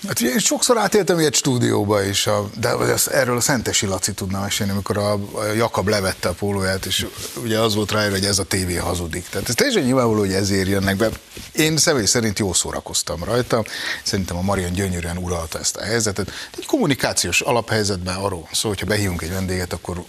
Hát 0.06 0.20
én 0.20 0.38
sokszor 0.38 0.78
átéltem 0.78 1.18
ilyet 1.18 1.34
stúdióba 1.34 2.02
is, 2.02 2.26
a, 2.26 2.50
de 2.60 2.68
az, 2.68 3.10
erről 3.10 3.36
a 3.36 3.40
Szentesi 3.40 3.86
Laci 3.86 4.12
tudna 4.12 4.40
mesélni, 4.40 4.72
amikor 4.72 4.98
a, 4.98 5.12
a 5.12 5.44
Jakab 5.44 5.88
levette 5.88 6.28
a 6.28 6.32
pólóját, 6.32 6.86
és 6.86 7.06
ugye 7.42 7.58
az 7.58 7.74
volt 7.74 7.92
rá, 7.92 8.10
hogy 8.10 8.24
ez 8.24 8.38
a 8.38 8.44
tévé 8.44 8.74
hazudik. 8.74 9.28
Tehát 9.28 9.48
ez 9.48 9.54
teljesen 9.54 9.82
nyilvánvaló, 9.82 10.18
hogy 10.18 10.32
ezért 10.32 10.68
jönnek 10.68 10.96
be. 10.96 11.08
Én 11.52 11.76
személy 11.76 12.04
szerint 12.04 12.38
jó 12.38 12.52
szórakoztam 12.52 13.24
rajta, 13.24 13.64
szerintem 14.02 14.36
a 14.36 14.42
Marian 14.42 14.72
gyönyörűen 14.72 15.16
uralta 15.16 15.58
ezt 15.58 15.76
a 15.76 15.82
helyzetet. 15.82 16.30
Egy 16.58 16.66
kommunikációs 16.66 17.40
alaphelyzetben 17.40 18.16
arról 18.16 18.48
szó, 18.52 18.68
hogyha 18.68 18.86
behívunk 18.86 19.22
egy 19.22 19.32
vendéget, 19.32 19.72
akkor 19.72 20.04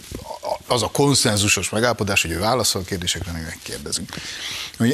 az 0.66 0.82
a 0.82 0.88
konszenzusos 0.88 1.70
megállapodás, 1.70 2.22
hogy 2.22 2.30
ő 2.30 2.38
válaszol 2.38 2.82
a 2.82 2.84
kérdésekre, 2.84 3.32
mi 3.32 3.40
megkérdezünk. 3.40 4.08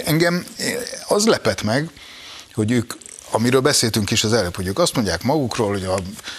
Engem 0.04 0.46
az 1.08 1.26
lepett 1.26 1.62
meg, 1.62 1.90
hogy 2.54 2.70
ők 2.70 2.92
amiről 3.34 3.60
beszéltünk 3.60 4.10
is 4.10 4.24
az 4.24 4.32
előbb, 4.32 4.56
hogy 4.56 4.66
ők 4.66 4.78
azt 4.78 4.94
mondják 4.94 5.22
magukról, 5.22 5.70
hogy 5.70 5.84
a 5.84 5.98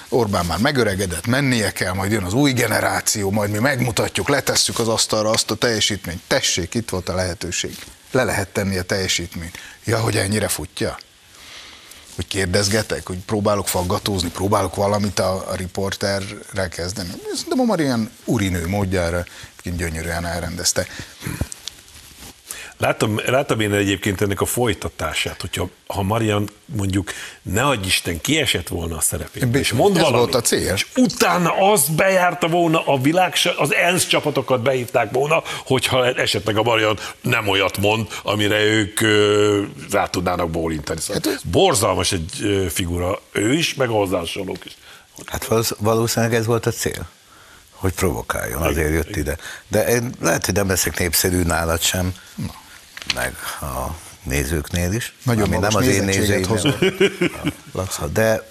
Orbán 0.10 0.46
már 0.46 0.58
megöregedett, 0.60 1.26
mennie 1.28 1.72
kell, 1.72 1.94
majd 1.94 2.12
jön 2.12 2.24
az 2.24 2.34
új 2.34 2.52
generáció, 2.52 3.32
majd 3.32 3.52
mi 3.52 3.58
megmutatjuk, 3.58 4.30
letesszük 4.30 4.80
az 4.80 4.88
asztalra 4.88 5.30
azt 5.30 5.52
a 5.52 5.56
teljesítményt. 5.56 6.22
Tessék, 6.28 6.74
itt 6.74 6.90
volt 6.90 7.10
a 7.10 7.16
lehetőség. 7.16 7.78
Le 8.12 8.24
lehet 8.24 8.48
tenni 8.48 8.78
a 8.78 8.84
teljesítményt. 8.84 9.58
Ja, 9.84 10.00
hogy 10.00 10.18
ennyire 10.18 10.48
futja? 10.48 10.98
Hogy 12.16 12.28
kérdezgetek, 12.28 13.08
hogy 13.08 13.18
próbálok 13.18 13.68
faggatózni, 13.68 14.30
próbálok 14.30 14.76
valamit 14.76 15.20
a, 15.20 15.50
a 15.50 15.56
riporterrel 15.56 16.70
kezdeni. 16.70 17.10
De 17.48 17.56
ma 17.56 17.64
már 17.64 17.80
ilyen 17.80 18.12
urinő 18.26 18.68
módjára 18.68 19.26
gyönyörűen 19.64 20.26
elrendezte. 20.26 20.88
Látom, 22.78 23.20
látom 23.26 23.60
én 23.60 23.74
egyébként 23.74 24.22
ennek 24.22 24.42
a 24.42 24.46
folytatását, 24.46 25.42
hogyha 25.42 25.70
ha 25.88 26.02
Marian 26.02 26.50
mondjuk 26.66 27.12
ne 27.42 27.64
adj 27.64 27.88
Isten 27.88 28.22
kiesett 28.22 28.68
volna 28.68 28.98
a 28.98 29.02
szerepét, 29.02 29.56
és 29.56 29.72
mond 29.72 29.94
valamit, 29.94 30.18
volt 30.20 30.36
a 30.36 30.42
cél. 30.42 30.74
és 30.74 30.86
utána 30.96 31.72
azt 31.72 31.96
bejárta 31.96 32.48
volna 32.48 32.86
a 32.86 33.02
világ, 33.02 33.34
az 33.58 33.74
ENSZ 33.74 34.08
csapatokat 34.08 34.62
behívták 34.62 35.12
volna, 35.12 35.44
hogyha 35.66 36.06
esetleg 36.06 36.58
a 36.58 36.64
Marian 36.64 37.00
nem 37.22 37.48
olyat 37.48 37.78
mond, 37.78 38.08
amire 38.24 38.64
ők 38.64 39.00
rá 39.92 40.08
tudnának 40.08 40.50
bólintani. 40.50 41.00
Szóval 41.00 41.22
hát, 41.26 41.46
borzalmas 41.46 42.12
egy 42.12 42.68
figura 42.70 43.20
ő 43.32 43.54
is, 43.54 43.74
meg 43.74 43.90
a 43.90 43.94
hozzásolók 43.94 44.66
is. 44.66 44.78
Hát 45.26 45.48
valószínűleg 45.80 46.36
ez 46.36 46.46
volt 46.46 46.66
a 46.66 46.72
cél 46.72 47.08
hogy 47.84 47.94
provokáljon, 47.94 48.62
azért 48.62 48.94
jött 48.94 49.16
ide. 49.16 49.38
De 49.68 49.88
én 49.88 50.14
lehet, 50.22 50.46
hogy 50.46 50.54
nem 50.54 50.68
leszek 50.68 51.00
népszerű 51.00 51.42
nálad 51.42 51.82
sem. 51.82 52.14
Na 52.36 52.63
meg 53.16 53.36
a 53.62 53.96
nézőknél 54.24 54.92
is. 54.92 55.16
Nagyon 55.24 55.44
ami 55.44 55.58
nem 55.58 55.76
az 55.76 55.88
én 55.88 56.04
nézőim, 56.04 56.46
de 58.14 58.50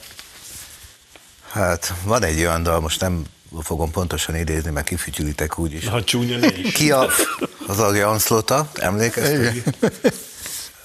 hát 1.51 1.95
van 2.05 2.25
egy 2.25 2.39
olyan 2.39 2.63
dal, 2.63 2.81
most 2.81 3.01
nem 3.01 3.25
fogom 3.61 3.91
pontosan 3.91 4.37
idézni, 4.37 4.71
mert 4.71 4.87
kifütyülitek 4.87 5.59
úgyis. 5.59 5.89
Ha 5.89 6.05
csúnya 6.05 6.47
is. 6.47 6.73
Ki 6.73 6.91
a, 6.91 7.09
az 7.67 7.79
a 7.79 7.95
Janszlota, 7.95 8.71
emlékeztek? 8.75 9.63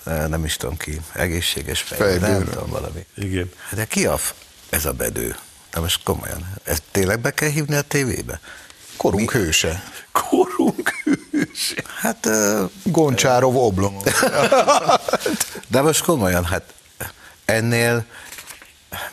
Nem 0.04 0.46
is 0.46 0.58
tudom 0.58 0.78
ki, 0.78 1.02
egészséges 1.14 1.82
fej, 1.82 2.18
nem 2.18 2.46
tudom 2.46 2.70
valami. 2.70 3.06
Igen. 3.16 3.52
De 3.72 3.86
ki 3.86 4.06
a 4.06 4.20
ez 4.70 4.86
a 4.86 4.92
bedő. 4.92 5.36
De 5.72 5.80
most 5.80 6.04
komolyan, 6.04 6.54
ezt 6.64 6.84
tényleg 6.92 7.20
be 7.20 7.32
kell 7.32 7.50
hívni 7.50 7.76
a 7.76 7.82
tévébe? 7.82 8.40
Korunk 8.98 9.34
Mi? 9.34 9.40
hőse. 9.40 9.84
Korunk. 10.12 10.97
Hát 12.02 12.26
uh, 12.26 12.70
Goncsárov 12.84 13.56
Oblomov. 13.56 14.04
De 15.68 15.82
most 15.82 16.04
komolyan, 16.04 16.46
hát 16.46 16.74
ennél 17.46 18.06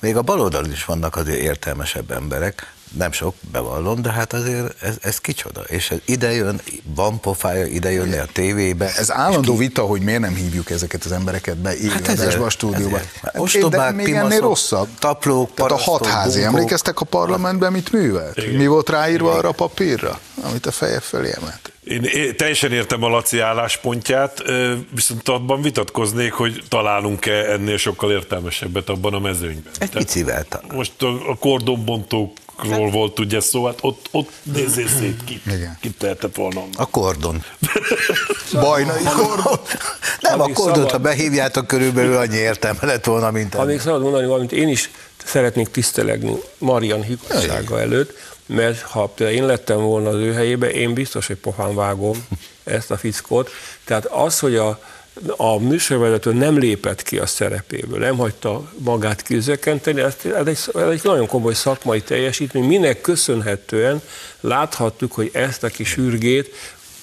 még 0.00 0.16
a 0.16 0.22
baloldalon 0.22 0.70
is 0.70 0.84
vannak 0.84 1.16
azért 1.16 1.40
értelmesebb 1.40 2.10
emberek, 2.10 2.72
nem 2.96 3.12
sok, 3.12 3.34
bevallom, 3.52 4.02
de 4.02 4.10
hát 4.10 4.32
azért 4.32 4.82
ez, 4.82 4.96
ez 5.00 5.18
kicsoda. 5.18 5.60
És 5.60 5.90
ez 5.90 5.98
ide 6.04 6.32
jön, 6.32 6.60
van 6.94 7.20
pofája 7.20 7.66
ide 7.66 7.92
jönni 7.92 8.16
a 8.16 8.26
tévébe. 8.32 8.92
Ez 8.96 9.12
állandó 9.12 9.52
ki... 9.52 9.58
vita, 9.58 9.82
hogy 9.82 10.00
miért 10.00 10.20
nem 10.20 10.34
hívjuk 10.34 10.70
ezeket 10.70 11.04
az 11.04 11.12
embereket 11.12 11.56
be 11.56 11.76
élőadásba, 11.76 12.44
a 12.44 12.50
stúdióba. 12.50 13.00
Hát 13.22 13.38
Ostobák, 13.38 13.94
még 13.94 14.14
ennél 14.14 14.40
rosszabb. 14.40 14.88
Taplók, 14.98 15.54
Tehát 15.54 15.72
a 15.72 15.76
hatházi, 15.76 16.38
bunkók. 16.38 16.54
emlékeztek 16.54 17.00
a 17.00 17.04
parlamentben, 17.04 17.72
mit 17.72 17.92
művelt? 17.92 18.36
Igen. 18.36 18.54
Mi 18.54 18.66
volt 18.66 18.88
ráírva 18.88 19.26
Igen. 19.26 19.38
arra 19.38 19.48
a 19.48 19.52
papírra, 19.52 20.20
amit 20.42 20.66
a 20.66 20.70
feje 20.70 21.00
felé 21.00 21.32
emelt? 21.40 21.72
Én, 21.84 22.36
teljesen 22.36 22.72
értem 22.72 23.02
a 23.02 23.08
Laci 23.08 23.38
álláspontját, 23.38 24.42
viszont 24.94 25.28
abban 25.28 25.62
vitatkoznék, 25.62 26.32
hogy 26.32 26.62
találunk-e 26.68 27.32
ennél 27.32 27.76
sokkal 27.76 28.12
értelmesebbet 28.12 28.88
abban 28.88 29.14
a 29.14 29.18
mezőnyben. 29.18 29.72
Egy 29.78 29.90
picivel 29.90 30.46
Most 30.72 31.02
a, 31.02 31.30
a 31.30 31.36
kordonbontók 31.36 32.32
ról 32.56 32.90
volt 32.90 33.18
ugye 33.18 33.40
szó, 33.40 33.64
hát 33.64 33.78
ott, 33.80 34.08
ott 34.10 34.30
nézzél 34.42 34.88
szét, 34.88 35.24
ki, 35.24 35.42
ki 35.80 35.90
tehetett 35.90 36.36
volna. 36.36 36.64
A 36.76 36.86
kordon. 36.86 37.44
Bajnai 38.52 39.02
kordon. 39.02 39.58
Nem, 40.20 40.40
a 40.40 40.48
kordont, 40.52 40.90
ha 40.90 40.98
behívjátok, 40.98 41.66
körülbelül 41.66 42.16
annyi 42.16 42.36
értelme 42.36 42.78
lett 42.80 43.04
volna, 43.04 43.30
mint 43.30 43.54
Ha 43.54 43.64
még 43.64 43.80
szabad 43.80 44.02
mondani 44.02 44.26
valamit, 44.26 44.52
én 44.52 44.68
is 44.68 44.90
szeretnék 45.24 45.68
tisztelegni 45.68 46.36
Marian 46.58 47.02
higgadsága 47.02 47.80
előtt, 47.80 48.12
mert 48.46 48.80
ha 48.80 49.12
én 49.18 49.46
lettem 49.46 49.80
volna 49.80 50.08
az 50.08 50.14
ő 50.14 50.32
helyébe, 50.32 50.70
én 50.70 50.94
biztos, 50.94 51.26
hogy 51.26 51.36
pofán 51.36 51.74
vágom 51.74 52.26
ezt 52.64 52.90
a 52.90 52.96
fickót. 52.96 53.50
Tehát 53.84 54.04
az, 54.04 54.38
hogy 54.38 54.56
a, 54.56 54.80
a 55.36 55.58
műsorvezető 55.58 56.32
nem 56.32 56.58
lépett 56.58 57.02
ki 57.02 57.18
a 57.18 57.26
szerepéből, 57.26 57.98
nem 57.98 58.16
hagyta 58.16 58.72
magát 58.78 59.22
kizökkenteni, 59.22 60.00
ez, 60.00 60.16
ez, 60.22 60.46
egy, 60.46 60.58
ez 60.74 60.88
egy 60.88 61.00
nagyon 61.02 61.26
komoly 61.26 61.54
szakmai 61.54 62.02
teljesítmény, 62.02 62.64
minek 62.64 63.00
köszönhetően 63.00 64.02
láthattuk, 64.40 65.12
hogy 65.12 65.30
ezt 65.32 65.62
a 65.62 65.68
kis 65.68 65.96
ürgét 65.96 66.54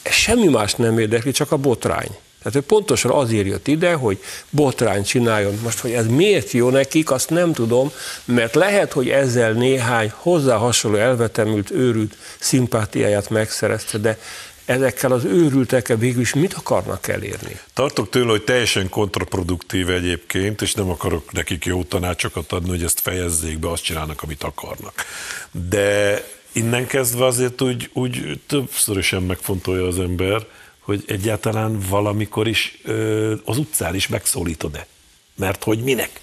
semmi 0.04 0.48
más 0.48 0.74
nem 0.74 1.00
érdekli, 1.00 1.32
csak 1.32 1.52
a 1.52 1.58
botrány. 1.58 2.18
Tehát 2.44 2.58
ő 2.58 2.62
pontosan 2.62 3.12
azért 3.12 3.46
jött 3.46 3.68
ide, 3.68 3.94
hogy 3.94 4.20
botrány 4.50 5.04
csináljon. 5.04 5.60
Most, 5.64 5.80
hogy 5.80 5.92
ez 5.92 6.08
miért 6.08 6.52
jó 6.52 6.70
nekik, 6.70 7.12
azt 7.12 7.30
nem 7.30 7.54
tudom, 7.54 7.92
mert 8.26 8.56
lehet, 8.56 8.92
hogy 8.92 9.10
ezzel 9.10 9.52
néhány 9.52 10.12
hozzá 10.16 10.56
hasonló 10.56 10.98
elvetemült, 10.98 11.72
őrült 11.72 12.16
szimpátiáját 12.40 13.30
megszerezte, 13.30 13.98
de 13.98 14.18
ezekkel 14.66 15.12
az 15.12 15.26
őrültekkel 15.26 15.98
végül 15.98 16.22
is 16.22 16.34
mit 16.34 16.54
akarnak 16.54 17.08
elérni? 17.08 17.60
Tartok 17.74 18.10
tőle, 18.10 18.30
hogy 18.30 18.44
teljesen 18.44 18.90
kontraproduktív 18.90 19.90
egyébként, 19.90 20.62
és 20.62 20.74
nem 20.74 20.90
akarok 20.90 21.32
nekik 21.32 21.66
jó 21.66 21.84
tanácsokat 21.84 22.52
adni, 22.52 22.70
hogy 22.70 22.84
ezt 22.84 23.00
fejezzék 23.00 23.60
be, 23.60 23.70
azt 23.70 23.84
csinálnak, 23.84 24.22
amit 24.24 24.44
akarnak. 24.44 25.06
De 25.70 26.24
innen 26.52 26.88
kezdve 26.88 27.26
azért 27.26 27.62
úgy, 27.62 27.90
úgy 27.94 28.40
többszörösen 28.48 29.24
megfontolja 29.24 29.88
az 29.88 30.00
ember, 30.00 30.46
hogy 30.80 31.04
egyáltalán 31.08 31.80
valamikor 31.90 32.48
is 32.48 32.80
ö, 32.84 33.34
az 33.46 33.58
utcán 33.58 33.96
is 33.96 34.08
megszólítod-e. 34.08 34.88
Mert 35.36 35.64
hogy 35.64 35.80
minek? 35.80 36.20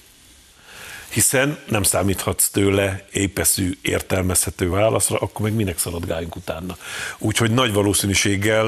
Hiszen 1.09 1.59
nem 1.69 1.83
számíthatsz 1.83 2.49
tőle 2.49 3.05
épeszű, 3.13 3.79
értelmezhető 3.83 4.69
válaszra, 4.71 5.17
akkor 5.19 5.41
meg 5.41 5.55
minek 5.55 5.79
szaladgáljunk 5.79 6.37
utána. 6.37 6.77
Úgyhogy 7.19 7.51
nagy 7.51 7.73
valószínűséggel 7.73 8.67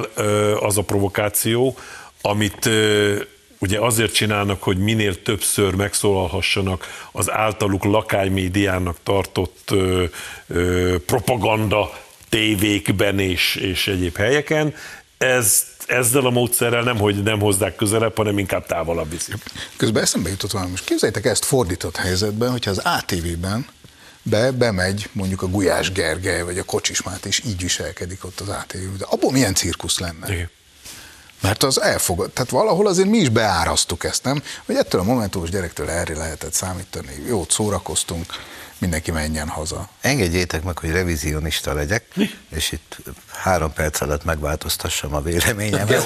az 0.61 0.79
a 0.79 0.83
provokáció, 0.83 1.77
amit 2.21 2.71
ugye 3.59 3.79
azért 3.79 4.15
csinálnak, 4.15 4.63
hogy 4.63 4.79
minél 4.79 5.23
többször 5.23 5.75
megszólalhassanak 5.75 7.09
az 7.13 7.31
általuk 7.31 7.85
lakánymédiának 7.85 8.97
tartott 9.03 9.75
propaganda 11.07 11.99
tévékben 12.29 13.19
és, 13.19 13.55
és 13.55 13.87
egyéb 13.87 14.17
helyeken, 14.17 14.75
ez 15.25 15.65
ezzel 15.87 16.27
a 16.27 16.31
módszerrel 16.31 16.83
nem, 16.83 16.99
hogy 16.99 17.23
nem 17.23 17.41
hozzák 17.41 17.77
közelebb, 17.77 18.17
hanem 18.17 18.39
inkább 18.39 18.67
távolabb 18.67 19.11
viszik. 19.11 19.35
Közben 19.77 20.03
eszembe 20.03 20.29
jutott 20.29 20.51
valami. 20.51 20.71
Most 20.71 20.85
képzeljétek 20.85 21.25
ezt 21.25 21.45
fordított 21.45 21.97
helyzetben, 21.97 22.51
hogyha 22.51 22.71
az 22.71 22.79
ATV-ben 22.79 23.67
be, 24.23 24.51
bemegy 24.51 25.09
mondjuk 25.13 25.43
a 25.43 25.47
Gulyás 25.47 25.93
Gergely, 25.93 26.43
vagy 26.43 26.59
a 26.59 26.65
Kocsismát, 26.65 27.27
és 27.27 27.43
így 27.45 27.63
viselkedik 27.63 28.25
ott 28.25 28.41
az 28.41 28.49
ATV. 28.49 28.97
De 28.99 29.05
abból 29.09 29.33
milyen 29.33 29.55
cirkusz 29.55 29.99
lenne? 29.99 30.33
Igen. 30.33 30.51
Mert 31.41 31.63
az 31.63 31.81
elfogad. 31.81 32.31
Tehát 32.31 32.51
valahol 32.51 32.87
azért 32.87 33.09
mi 33.09 33.19
is 33.19 33.29
beárasztuk 33.29 34.05
ezt, 34.05 34.25
nem? 34.25 34.43
Hogy 34.67 34.77
ettől 34.77 35.01
a 35.01 35.05
momentumos 35.05 35.51
gyerektől 35.51 35.91
erre 35.91 36.17
lehetett 36.17 36.53
számítani. 36.53 37.25
Jót 37.27 37.51
szórakoztunk, 37.51 38.27
mindenki 38.81 39.11
menjen 39.11 39.49
haza. 39.49 39.89
Engedjétek 40.01 40.63
meg, 40.63 40.79
hogy 40.79 40.91
revizionista 40.91 41.73
legyek, 41.73 42.05
Mi? 42.15 42.31
és 42.49 42.73
itt 42.73 42.97
három 43.27 43.73
perc 43.73 44.01
alatt 44.01 44.25
megváltoztassam 44.25 45.15
a 45.15 45.21
véleményemet. 45.21 46.05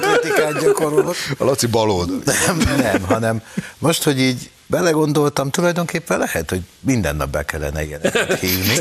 Kritikát 0.00 0.60
gyakorolok. 0.60 1.16
A 1.38 1.44
Laci 1.44 1.66
balold. 1.66 2.24
Nem, 2.24 2.76
nem, 2.76 3.02
hanem 3.02 3.42
most, 3.78 4.02
hogy 4.02 4.20
így 4.20 4.50
belegondoltam, 4.66 5.50
tulajdonképpen 5.50 6.18
lehet, 6.18 6.50
hogy 6.50 6.62
minden 6.80 7.16
nap 7.16 7.28
be 7.28 7.44
kellene 7.44 7.84
ilyeneket 7.84 8.38
hívni, 8.38 8.76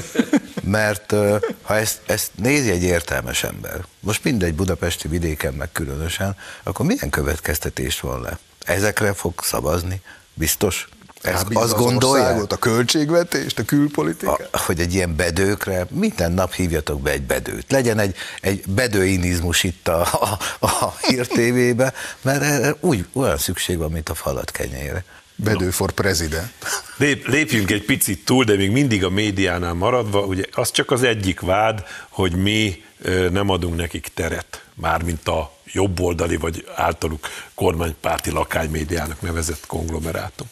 mert 0.64 1.14
ha 1.62 1.76
ezt, 1.76 2.00
ezt 2.06 2.32
nézi 2.36 2.70
egy 2.70 2.84
értelmes 2.84 3.44
ember, 3.44 3.86
most 4.00 4.24
mindegy 4.24 4.54
budapesti 4.54 5.08
vidéken 5.08 5.54
meg 5.54 5.72
különösen, 5.72 6.36
akkor 6.64 6.86
milyen 6.86 7.10
következtetést 7.10 8.00
van 8.00 8.22
le? 8.22 8.38
Ezekre 8.66 9.14
fog 9.14 9.34
szavazni? 9.42 10.02
Biztos? 10.34 10.88
Ez, 11.22 11.44
azt 11.54 11.76
gondolja? 11.76 12.46
a 12.50 12.56
költségvetést, 12.56 13.60
a 13.60 13.64
külpolitikát? 13.64 14.48
A, 14.52 14.60
hogy 14.60 14.80
egy 14.80 14.94
ilyen 14.94 15.16
bedőkre 15.16 15.88
minden 15.90 16.32
nap 16.32 16.54
hívjatok 16.54 17.02
be 17.02 17.12
egy 17.12 17.22
bedőt. 17.22 17.72
Legyen 17.72 18.00
egy, 18.00 18.16
egy 18.42 18.64
bedőinizmus 18.68 19.64
itt 19.64 19.88
a, 19.88 20.02
a, 20.02 20.66
a 20.66 20.96
hírtévébe, 21.02 21.94
mert 22.22 22.76
úgy 22.80 23.06
olyan 23.14 23.38
szükség 23.38 23.78
van, 23.78 23.92
mint 23.92 24.10
a 24.10 24.14
falat 24.14 24.52
kenyére. 24.52 25.04
Bedő 25.36 25.70
for 25.70 25.92
president. 25.92 26.52
Lép, 26.98 27.28
lépjünk 27.28 27.72
egy 27.72 27.86
picit 27.86 28.26
túl, 28.26 28.44
de 28.44 28.56
még 28.56 28.72
mindig 28.72 29.04
a 29.04 29.10
médiánál 29.10 29.74
maradva, 29.74 30.20
ugye 30.20 30.44
az 30.52 30.72
csak 30.72 30.92
az 30.92 31.04
egyik 31.04 31.40
vád, 31.40 31.84
hogy 32.10 32.36
mi 32.36 32.84
nem 33.32 33.50
adunk 33.50 33.76
nekik 33.76 34.08
teret, 34.14 34.64
mármint 34.80 35.28
a 35.28 35.52
jobboldali 35.66 36.38
vagy 36.38 36.66
általuk 36.76 37.28
kormánypárti 37.54 38.32
lakánymédiának 38.32 39.22
nevezett 39.22 39.66
konglomerátum. 39.68 40.48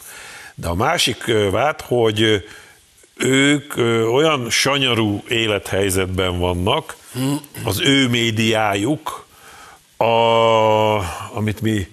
De 0.54 0.68
a 0.68 0.74
másik 0.74 1.24
vád, 1.50 1.80
hogy 1.80 2.44
ők 3.16 3.76
olyan 4.12 4.50
sanyarú 4.50 5.22
élethelyzetben 5.28 6.38
vannak, 6.38 6.96
az 7.64 7.80
ő 7.80 8.08
médiájuk, 8.08 9.26
a, 9.96 10.04
amit 11.32 11.60
mi 11.60 11.86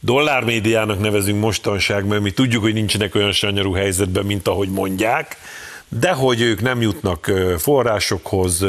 dollármédiának 0.00 1.00
nevezünk 1.00 1.40
mostanság, 1.40 2.04
mert 2.04 2.22
mi 2.22 2.30
tudjuk, 2.30 2.62
hogy 2.62 2.72
nincsenek 2.72 3.14
olyan 3.14 3.32
sanyarú 3.32 3.72
helyzetben, 3.72 4.24
mint 4.24 4.48
ahogy 4.48 4.68
mondják, 4.68 5.36
de 5.98 6.12
hogy 6.12 6.40
ők 6.40 6.60
nem 6.60 6.80
jutnak 6.80 7.32
forrásokhoz, 7.58 8.64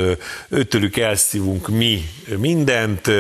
őtőlük 0.50 0.98
elszívunk 0.98 1.68
mi 1.68 2.06
mindent, 2.38 3.12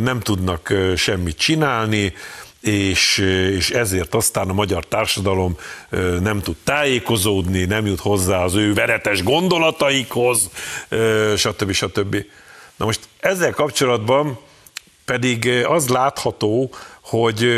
nem 0.00 0.20
tudnak 0.20 0.72
semmit 0.96 1.38
csinálni, 1.38 2.12
és, 2.60 3.18
és 3.56 3.70
ezért 3.70 4.14
aztán 4.14 4.48
a 4.48 4.52
magyar 4.52 4.84
társadalom 4.84 5.56
nem 6.20 6.40
tud 6.40 6.56
tájékozódni, 6.64 7.64
nem 7.64 7.86
jut 7.86 8.00
hozzá 8.00 8.38
az 8.38 8.54
ő 8.54 8.74
veretes 8.74 9.22
gondolataikhoz, 9.22 10.50
stb. 11.36 11.72
stb. 11.72 12.16
Na 12.76 12.84
most 12.84 13.00
ezzel 13.20 13.52
kapcsolatban 13.52 14.38
pedig 15.04 15.48
az 15.48 15.88
látható, 15.88 16.70
hogy 17.00 17.48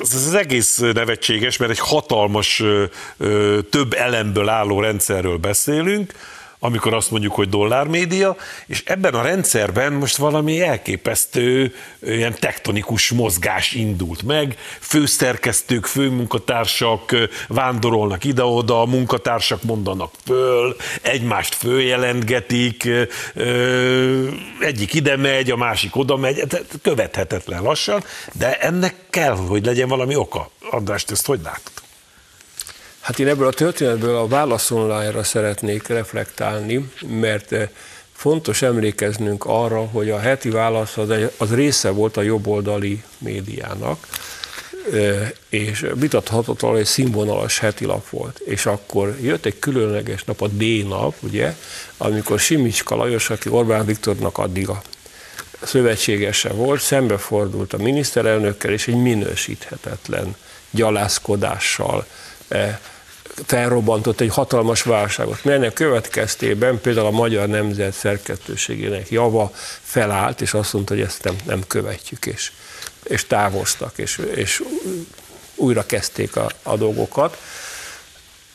ez 0.00 0.14
az 0.14 0.34
egész 0.34 0.78
nevetséges, 0.78 1.56
mert 1.56 1.70
egy 1.70 1.78
hatalmas, 1.78 2.62
több 3.70 3.92
elemből 3.92 4.48
álló 4.48 4.80
rendszerről 4.80 5.36
beszélünk, 5.36 6.12
amikor 6.64 6.94
azt 6.94 7.10
mondjuk, 7.10 7.34
hogy 7.34 7.48
dollármédia, 7.48 8.36
és 8.66 8.82
ebben 8.86 9.14
a 9.14 9.22
rendszerben 9.22 9.92
most 9.92 10.16
valami 10.16 10.60
elképesztő 10.60 11.74
ilyen 12.02 12.34
tektonikus 12.38 13.10
mozgás 13.10 13.72
indult 13.72 14.22
meg, 14.22 14.58
főszerkesztők, 14.80 15.86
főmunkatársak 15.86 17.16
vándorolnak 17.48 18.24
ide-oda, 18.24 18.86
munkatársak 18.86 19.62
mondanak 19.62 20.12
föl, 20.24 20.76
egymást 21.02 21.54
följelentgetik, 21.54 22.88
egyik 24.60 24.94
ide 24.94 25.16
megy, 25.16 25.50
a 25.50 25.56
másik 25.56 25.96
oda 25.96 26.16
megy, 26.16 26.42
követhetetlen 26.82 27.62
lassan, 27.62 28.04
de 28.32 28.58
ennek 28.58 28.94
kell, 29.10 29.36
hogy 29.36 29.64
legyen 29.64 29.88
valami 29.88 30.16
oka. 30.16 30.50
András, 30.70 31.04
ezt 31.08 31.26
hogy 31.26 31.40
látod? 31.42 31.83
Hát 33.04 33.18
én 33.18 33.28
ebből 33.28 33.46
a 33.46 33.52
történetből 33.52 34.16
a 34.16 34.26
válaszonlájára 34.26 35.22
szeretnék 35.22 35.86
reflektálni, 35.86 36.90
mert 37.08 37.52
eh, 37.52 37.68
fontos 38.12 38.62
emlékeznünk 38.62 39.44
arra, 39.44 39.84
hogy 39.84 40.10
a 40.10 40.18
heti 40.18 40.50
válasz 40.50 40.96
az, 40.96 41.12
az 41.36 41.54
része 41.54 41.90
volt 41.90 42.16
a 42.16 42.22
jobboldali 42.22 43.02
médiának, 43.18 44.06
eh, 44.92 45.30
és 45.48 45.86
vitathatatlan 45.94 46.76
egy 46.76 46.84
színvonalas 46.84 47.58
heti 47.58 47.84
lap 47.84 48.08
volt. 48.08 48.38
És 48.38 48.66
akkor 48.66 49.16
jött 49.20 49.44
egy 49.44 49.58
különleges 49.58 50.24
nap, 50.24 50.40
a 50.40 50.48
D-nap, 50.48 51.14
ugye, 51.20 51.54
amikor 51.96 52.38
Simicska 52.40 52.96
Lajos, 52.96 53.30
aki 53.30 53.48
Orbán 53.48 53.86
Viktornak 53.86 54.38
addig 54.38 54.68
a 54.68 54.82
szövetségese 55.62 56.48
volt, 56.48 56.80
szembefordult 56.80 57.72
a 57.72 57.82
miniszterelnökkel, 57.82 58.72
és 58.72 58.88
egy 58.88 59.02
minősíthetetlen 59.02 60.36
gyalászkodással 60.70 62.06
eh, 62.48 62.78
felrobbantott 63.46 64.20
egy 64.20 64.28
hatalmas 64.28 64.82
válságot, 64.82 65.44
melynek 65.44 65.72
következtében 65.72 66.80
például 66.80 67.06
a 67.06 67.10
Magyar 67.10 67.48
Nemzet 67.48 67.92
szerkesztőségének 67.92 69.10
java 69.10 69.50
felállt, 69.82 70.40
és 70.40 70.54
azt 70.54 70.72
mondta, 70.72 70.94
hogy 70.94 71.02
ezt 71.02 71.24
nem, 71.24 71.36
nem 71.44 71.66
követjük, 71.66 72.26
és, 72.26 72.52
és 73.02 73.26
távoztak, 73.26 73.92
és, 73.98 74.20
és 74.34 74.62
újra 75.54 75.86
kezdték 75.86 76.36
a, 76.36 76.50
a 76.62 76.76
dolgokat. 76.76 77.38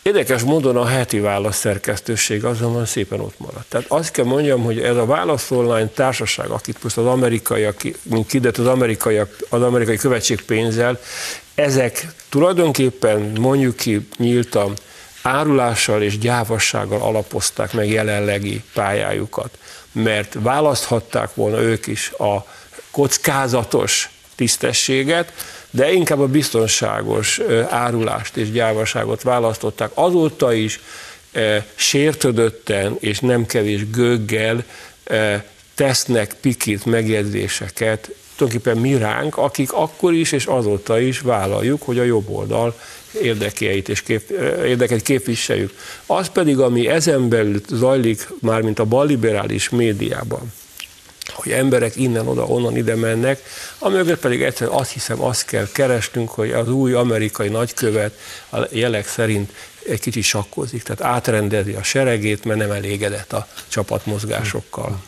Érdekes 0.09 0.41
módon 0.41 0.77
a 0.77 0.85
heti 0.85 1.19
válasz 1.19 1.57
szerkesztőség 1.57 2.45
azonban 2.45 2.85
szépen 2.85 3.19
ott 3.19 3.39
maradt. 3.39 3.69
Tehát 3.69 3.85
azt 3.89 4.11
kell 4.11 4.25
mondjam, 4.25 4.63
hogy 4.63 4.79
ez 4.79 4.95
a 4.95 5.05
válasz 5.05 5.51
online 5.51 5.87
társaság, 5.87 6.49
akit 6.49 6.83
most 6.83 6.97
az 6.97 7.05
amerikaiak, 7.05 7.81
mint 8.03 8.27
kidet 8.27 8.57
az 8.57 8.65
amerikaiak, 8.65 9.35
az 9.49 9.61
amerikai 9.61 9.97
követség 9.97 10.41
pénzzel, 10.41 10.99
ezek 11.55 12.07
tulajdonképpen 12.29 13.31
mondjuk 13.39 13.75
ki 13.75 14.07
nyíltan 14.17 14.73
árulással 15.21 16.01
és 16.01 16.17
gyávassággal 16.17 17.01
alapozták 17.01 17.73
meg 17.73 17.89
jelenlegi 17.89 18.63
pályájukat, 18.73 19.57
mert 19.91 20.35
választhatták 20.39 21.35
volna 21.35 21.61
ők 21.61 21.87
is 21.87 22.11
a 22.11 22.45
kockázatos 22.91 24.09
tisztességet, 24.35 25.33
de 25.71 25.91
inkább 25.91 26.19
a 26.19 26.27
biztonságos 26.27 27.39
árulást 27.69 28.37
és 28.37 28.51
gyávaságot 28.51 29.21
választották. 29.21 29.91
Azóta 29.93 30.53
is 30.53 30.79
sértődötten 31.75 32.95
és 32.99 33.19
nem 33.19 33.45
kevés 33.45 33.89
göggel 33.89 34.63
tesznek 35.75 36.35
pikit 36.41 36.85
megjegyzéseket 36.85 38.09
tulajdonképpen 38.39 38.81
mi 38.81 38.97
ránk, 38.97 39.37
akik 39.37 39.73
akkor 39.73 40.13
is 40.13 40.31
és 40.31 40.45
azóta 40.45 40.99
is 40.99 41.19
vállaljuk, 41.19 41.81
hogy 41.81 41.99
a 41.99 42.03
jobb 42.03 42.29
oldal 42.29 42.79
érdekeit 43.21 43.89
és 43.89 44.01
kép, 44.01 44.29
érdeket 44.65 45.01
képviseljük. 45.01 45.73
Az 46.05 46.27
pedig, 46.27 46.59
ami 46.59 46.87
ezen 46.87 47.29
belül 47.29 47.61
zajlik, 47.69 48.27
már 48.41 48.61
mint 48.61 48.79
a 48.79 48.85
balliberális 48.85 49.69
médiában, 49.69 50.53
hogy 51.39 51.51
emberek 51.51 51.95
innen-oda, 51.95 52.45
onnan 52.45 52.77
ide 52.77 52.95
mennek, 52.95 53.41
amögött 53.79 54.19
pedig 54.19 54.41
egyszerűen 54.41 54.77
azt 54.77 54.91
hiszem, 54.91 55.21
azt 55.21 55.45
kell 55.45 55.67
keresnünk, 55.71 56.29
hogy 56.29 56.51
az 56.51 56.69
új 56.69 56.93
amerikai 56.93 57.49
nagykövet 57.49 58.19
a 58.51 58.57
jelek 58.71 59.07
szerint 59.07 59.53
egy 59.87 59.99
kicsit 59.99 60.23
sakkozik, 60.23 60.83
tehát 60.83 61.15
átrendezi 61.15 61.73
a 61.73 61.83
seregét, 61.83 62.43
mert 62.43 62.59
nem 62.59 62.71
elégedett 62.71 63.33
a 63.33 63.47
csapatmozgásokkal. 63.67 65.01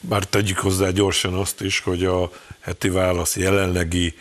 Bár 0.00 0.24
tegyük 0.24 0.58
hozzá 0.58 0.90
gyorsan 0.90 1.34
azt 1.34 1.60
is, 1.60 1.80
hogy 1.80 2.04
a 2.04 2.30
heti 2.60 2.88
válasz 2.88 3.36
jelenlegi 3.36 4.14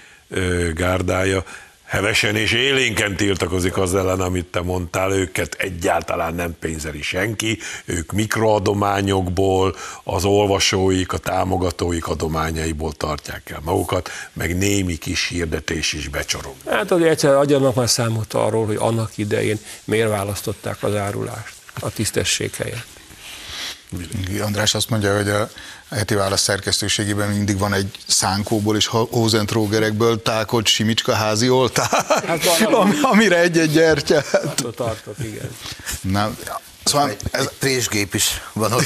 gárdája 0.73 1.43
hevesen 1.87 2.35
és 2.35 2.51
élénken 2.51 3.15
tiltakozik 3.15 3.77
az 3.77 3.95
ellen, 3.95 4.19
amit 4.19 4.45
te 4.45 4.61
mondtál, 4.61 5.11
őket 5.11 5.55
egyáltalán 5.59 6.35
nem 6.35 6.55
pénzeli 6.59 7.01
senki, 7.01 7.59
ők 7.85 8.11
mikroadományokból, 8.11 9.75
az 10.03 10.25
olvasóik, 10.25 11.13
a 11.13 11.17
támogatóik 11.17 12.07
adományaiból 12.07 12.91
tartják 12.91 13.49
el 13.49 13.61
magukat, 13.63 14.09
meg 14.33 14.57
némi 14.57 14.97
kis 14.97 15.27
hirdetés 15.27 15.93
is 15.93 16.07
becsorog. 16.07 16.53
Hát 16.69 16.91
azért 16.91 17.09
egyszer 17.09 17.33
adjanak 17.33 17.75
már 17.75 17.89
számot 17.89 18.33
arról, 18.33 18.65
hogy 18.65 18.77
annak 18.79 19.17
idején 19.17 19.59
miért 19.83 20.09
választották 20.09 20.83
az 20.83 20.95
árulást 20.95 21.53
a 21.79 21.89
tisztesség 21.89 22.55
helyett. 22.55 22.87
András 24.41 24.75
azt 24.75 24.89
mondja, 24.89 25.15
hogy 25.15 25.29
a 25.29 25.49
heti 25.89 26.13
válasz 26.15 26.41
szerkesztőségében 26.41 27.29
mindig 27.29 27.57
van 27.57 27.73
egy 27.73 27.91
szánkóból 28.07 28.75
és 28.75 28.85
hózentrógerekből 28.87 30.21
tákolt 30.21 30.65
simicska 30.65 31.13
házi 31.13 31.49
oltár, 31.49 32.05
hát 32.27 32.69
van, 32.69 32.91
amire 33.01 33.39
egy-egy 33.39 33.71
gyertya. 33.71 34.21
Tartott, 34.75 35.19
igen. 35.23 35.49
Na, 36.01 36.35
Szóval 36.83 37.15
ez 37.31 37.49
présgép 37.59 38.13
is 38.13 38.41
van 38.53 38.71
ott. 38.71 38.85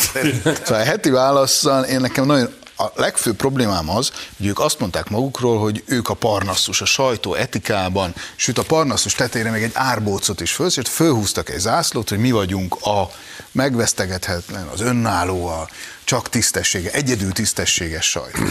szóval 0.64 0.82
a 0.82 0.84
heti 0.84 1.10
válaszsal 1.10 1.84
én 1.84 2.00
nekem 2.00 2.26
nagyon 2.26 2.54
a 2.82 2.92
legfőbb 2.96 3.36
problémám 3.36 3.90
az, 3.90 4.12
hogy 4.38 4.46
ők 4.46 4.60
azt 4.60 4.80
mondták 4.80 5.10
magukról, 5.10 5.60
hogy 5.60 5.84
ők 5.86 6.10
a 6.10 6.14
parnasszus, 6.14 6.82
a 6.82 6.86
sajtó 6.86 7.34
etikában, 7.34 8.16
sőt 8.36 8.58
a 8.58 8.64
parnasszus 8.64 9.14
tetejére 9.14 9.52
még 9.52 9.64
egy 9.64 9.72
árbócot 9.74 10.42
is 10.42 10.52
föl, 10.52 10.68
és 10.68 10.80
fölhúztak 10.90 11.50
egy 11.50 11.60
zászlót, 11.60 12.10
hogy 12.10 12.20
mi 12.20 12.32
vagyunk 12.32 12.76
a 12.82 13.12
megvesztegethetlen, 13.52 14.68
az 14.68 14.82
önálló, 14.82 15.48
a 15.48 15.70
csak 16.04 16.30
tisztessége, 16.30 16.92
egyedül 16.92 17.32
tisztességes 17.32 18.10
sajtó. 18.10 18.44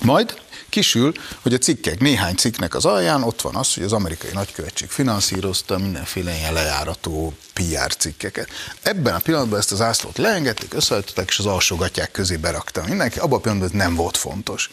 Majd 0.00 0.34
kisül, 0.76 1.12
hogy 1.40 1.54
a 1.54 1.58
cikkek, 1.58 2.00
néhány 2.00 2.34
cikknek 2.34 2.74
az 2.74 2.84
alján 2.84 3.22
ott 3.22 3.40
van 3.40 3.54
az, 3.54 3.74
hogy 3.74 3.82
az 3.82 3.92
amerikai 3.92 4.30
nagykövetség 4.32 4.88
finanszírozta 4.88 5.78
mindenféle 5.78 6.36
ilyen 6.36 6.52
lejárató 6.52 7.34
PR 7.52 7.96
cikkeket. 7.96 8.48
Ebben 8.82 9.14
a 9.14 9.18
pillanatban 9.18 9.58
ezt 9.58 9.72
az 9.72 9.80
ászlót 9.80 10.18
leengedték, 10.18 10.74
összeállították, 10.74 11.28
és 11.28 11.38
az 11.38 11.46
alsógatják 11.46 12.10
közé 12.10 12.36
berakta 12.36 12.82
mindenki. 12.88 13.18
Abban 13.18 13.38
a 13.38 13.40
pillanatban 13.40 13.80
ez 13.80 13.86
nem 13.86 13.94
volt 13.94 14.16
fontos. 14.16 14.70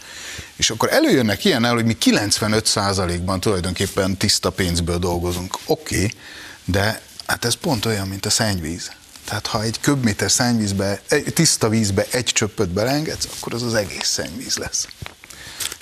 És 0.56 0.70
akkor 0.70 0.92
előjönnek 0.92 1.46
ilyen 1.46 1.66
el, 1.66 1.74
hogy 1.74 1.86
mi 1.86 1.98
95%-ban 2.00 3.40
tulajdonképpen 3.40 4.18
tiszta 4.18 4.50
pénzből 4.50 4.98
dolgozunk. 4.98 5.58
Oké, 5.66 5.96
okay, 5.96 6.14
de 6.66 7.02
hát 7.26 7.46
ez 7.46 7.54
pont 7.54 7.86
olyan, 7.86 8.08
mint 8.08 8.26
a 8.26 8.30
szennyvíz. 8.30 8.92
Tehát 9.26 9.48
ha 9.48 9.62
egy 9.62 9.80
köbméter 9.80 10.32
szennyvízbe, 10.32 11.02
tiszta 11.34 11.70
vízbe 11.70 12.06
egy 12.12 12.26
csöppöt 12.26 12.70
belengedsz, 12.70 13.28
akkor 13.38 13.54
az 13.54 13.62
az 13.62 13.74
egész 13.74 14.08
szennyvíz 14.08 14.58
lesz. 14.58 14.88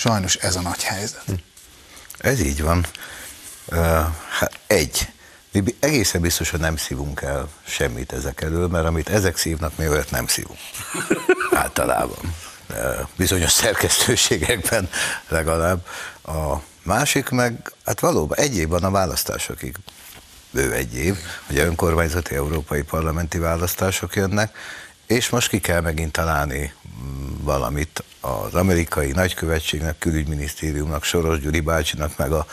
Sajnos 0.02 0.36
ez 0.36 0.56
a 0.56 0.62
nagy 0.62 0.84
helyzet. 0.84 1.24
Ez 2.18 2.40
így 2.40 2.62
van. 2.62 2.86
Hát 4.40 4.60
egy. 4.68 5.12
Mi 5.52 5.76
egészen 5.80 6.22
biztos, 6.22 6.50
hogy 6.50 6.60
nem 6.60 6.78
szívunk 6.78 7.22
el 7.22 7.50
semmit 7.64 8.14
ezek 8.14 8.42
elől, 8.42 8.68
mert 8.68 8.86
amit 8.86 9.10
ezek 9.10 9.38
szívnak, 9.38 9.78
mi 9.78 9.88
olyat 9.88 10.12
nem 10.12 10.28
szívunk. 10.28 10.60
Általában. 11.64 12.36
Bizonyos 13.16 13.52
szerkesztőségekben 13.52 14.90
legalább. 15.28 15.86
A 16.26 16.56
másik 16.84 17.30
meg, 17.30 17.74
hát 17.86 18.00
valóban 18.00 18.38
egy 18.38 18.58
évben 18.58 18.84
a 18.84 18.92
választásokig 18.92 19.76
bő 20.52 20.74
egy 20.74 20.96
év, 20.96 21.18
hogy 21.48 21.60
a 21.60 21.64
önkormányzati 21.64 22.36
európai 22.36 22.82
parlamenti 22.82 23.38
választások 23.38 24.16
jönnek, 24.16 24.56
és 25.08 25.30
most 25.30 25.50
ki 25.50 25.60
kell 25.60 25.82
megint 25.82 26.12
találni 26.12 26.74
valamit 27.42 28.01
az 28.32 28.54
amerikai 28.54 29.12
nagykövetségnek, 29.12 29.98
külügyminisztériumnak, 29.98 31.04
Soros 31.04 31.40
Gyuri 31.40 31.60
bácsinak, 31.60 32.18
meg 32.18 32.32
a 32.32 32.46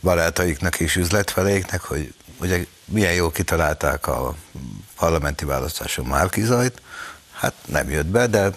barátaiknak 0.00 0.80
és 0.80 0.96
üzletfeleiknek, 0.96 1.80
hogy 1.80 2.14
ugye 2.40 2.64
milyen 2.84 3.12
jó 3.12 3.30
kitalálták 3.30 4.06
a 4.06 4.34
parlamenti 4.96 5.44
választáson 5.44 6.04
Márkizajt, 6.04 6.82
hát 7.32 7.54
nem 7.66 7.90
jött 7.90 8.06
be, 8.06 8.26
de 8.26 8.50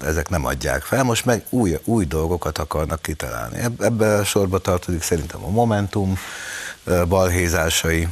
ezek 0.00 0.28
nem 0.28 0.44
adják 0.44 0.82
fel, 0.82 1.02
most 1.02 1.24
meg 1.24 1.44
új, 1.50 1.78
új 1.84 2.04
dolgokat 2.04 2.58
akarnak 2.58 3.02
kitalálni. 3.02 3.58
Ebbe 3.80 4.14
a 4.14 4.24
sorba 4.24 4.58
tartozik 4.58 5.02
szerintem 5.02 5.44
a 5.44 5.50
Momentum 5.50 6.18
balhézásai, 7.08 8.08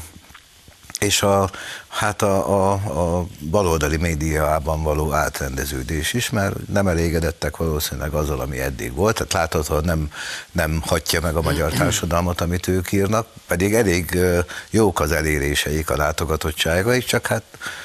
és 0.98 1.22
a, 1.22 1.50
Hát 1.93 2.22
a, 2.22 2.49
a, 2.49 2.72
a 2.72 3.26
baloldali 3.51 3.97
médiában 3.97 4.82
való 4.82 5.12
átrendeződés 5.12 6.12
is, 6.12 6.30
mert 6.30 6.68
nem 6.68 6.86
elégedettek 6.86 7.57
valószínűleg 7.57 8.12
azzal, 8.12 8.40
ami 8.40 8.61
eddig 8.61 8.95
volt. 8.95 9.14
Tehát 9.14 9.32
láthatóan 9.32 9.84
nem, 9.84 10.11
nem 10.53 10.82
hagyja 10.86 11.20
meg 11.20 11.36
a 11.36 11.43
magyar 11.43 11.72
társadalmat, 11.72 12.40
amit 12.40 12.68
ők 12.68 12.93
írnak, 12.93 13.26
pedig 13.47 13.74
elég 13.74 14.18
jók 14.70 15.01
az 15.01 15.12
eléréseik, 15.12 15.90
a 15.90 15.97
látogatottságaik, 15.97 17.05
csak 17.05 17.26
hát 17.26 17.43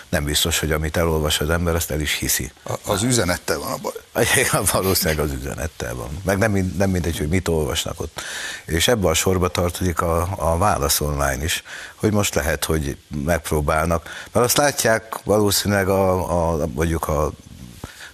nem 0.10 0.24
biztos, 0.24 0.60
hogy 0.60 0.72
amit 0.72 0.98
elolvas 0.98 1.40
az 1.40 1.50
ember, 1.50 1.76
azt 1.76 1.92
el 1.92 2.00
is 2.00 2.14
hiszi. 2.14 2.52
A, 2.64 2.74
az 2.86 3.04
üzenettel 3.04 3.60
van 3.60 3.72
a 3.72 3.78
baj. 3.78 4.26
Valószínűleg 4.74 5.26
az 5.26 5.32
üzenettel 5.32 5.96
van. 5.96 6.10
Meg 6.24 6.38
nem, 6.38 6.74
nem 6.78 6.90
mindegy, 6.90 7.18
hogy 7.18 7.28
mit 7.28 7.48
olvasnak 7.48 8.00
ott. 8.00 8.22
És 8.66 8.88
ebben 8.88 9.12
a 9.12 9.14
sorba 9.14 9.48
tartozik 9.48 10.02
a, 10.02 10.28
a 10.36 10.58
válasz 10.58 11.00
online 11.00 11.44
is, 11.44 11.64
hogy 11.96 12.12
most 12.12 12.36
lehet, 12.36 12.66
hogy 12.66 12.98
megpróbálnak. 13.26 13.97
Mert 14.32 14.46
azt 14.46 14.58
látják 14.58 15.16
valószínűleg 15.24 15.90
a, 15.90 16.62
a 16.62 16.68
mondjuk 16.68 17.08
a 17.08 17.32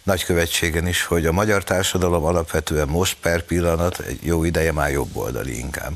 nagykövetségen 0.04 0.88
is, 0.88 1.04
hogy 1.04 1.26
a 1.26 1.32
magyar 1.32 1.64
társadalom 1.64 2.24
alapvetően 2.24 2.88
most 2.88 3.18
per 3.22 3.42
pillanat, 3.42 4.00
egy 4.00 4.20
jó 4.22 4.44
ideje 4.44 4.72
már 4.72 4.92
jobb 4.92 5.16
oldali 5.18 5.58
inkább. 5.58 5.92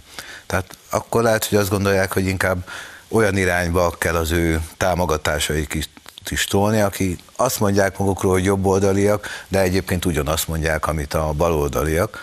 Tehát 0.45 0.77
akkor 0.89 1.23
lehet, 1.23 1.45
hogy 1.45 1.57
azt 1.57 1.69
gondolják, 1.69 2.13
hogy 2.13 2.25
inkább 2.25 2.67
olyan 3.07 3.38
irányba 3.38 3.95
kell 3.97 4.15
az 4.15 4.31
ő 4.31 4.61
támogatásaik 4.77 5.73
is, 5.73 5.89
is 6.32 6.45
tolni, 6.45 6.82
aki 6.82 7.17
azt 7.36 7.59
mondják 7.59 7.97
magukról, 7.97 8.32
hogy 8.32 8.43
jobboldaliak, 8.43 9.28
de 9.47 9.59
egyébként 9.59 10.05
ugyanazt 10.05 10.47
mondják, 10.47 10.88
amit 10.88 11.13
a 11.13 11.34
baloldaliak, 11.34 12.19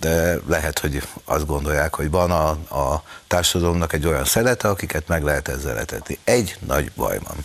de 0.00 0.38
lehet, 0.46 0.78
hogy 0.78 1.02
azt 1.24 1.46
gondolják, 1.46 1.94
hogy 1.94 2.10
van 2.10 2.30
a, 2.30 2.48
a 2.50 3.02
társadalomnak 3.26 3.92
egy 3.92 4.06
olyan 4.06 4.24
szelete, 4.24 4.68
akiket 4.68 5.08
meg 5.08 5.22
lehet 5.22 5.48
ezzel 5.48 5.74
letetni. 5.74 6.18
Egy 6.24 6.56
nagy 6.66 6.92
baj 6.92 7.18
van. 7.26 7.36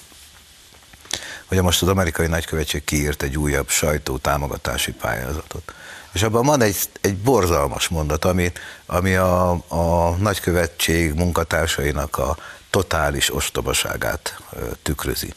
Hogy 1.46 1.62
most 1.62 1.82
az 1.82 1.88
amerikai 1.88 2.28
nagykövetség 2.28 2.84
kiírt 2.84 3.24
egy 3.24 3.38
újabb 3.38 3.70
sajtó 3.70 4.18
támogatási 4.18 4.92
pályázatot. 4.92 5.74
És 6.12 6.24
abban 6.24 6.46
van 6.46 6.62
egy, 6.62 6.78
egy 7.02 7.18
borzalmas 7.18 7.88
mondat, 7.88 8.26
ami, 8.26 8.52
ami 8.86 9.16
a, 9.16 9.52
a 9.68 10.16
nagykövetség 10.20 11.14
munkatársainak 11.14 12.18
a 12.18 12.38
totális 12.70 13.34
ostobaságát 13.34 14.38
tükrözi. 14.82 15.34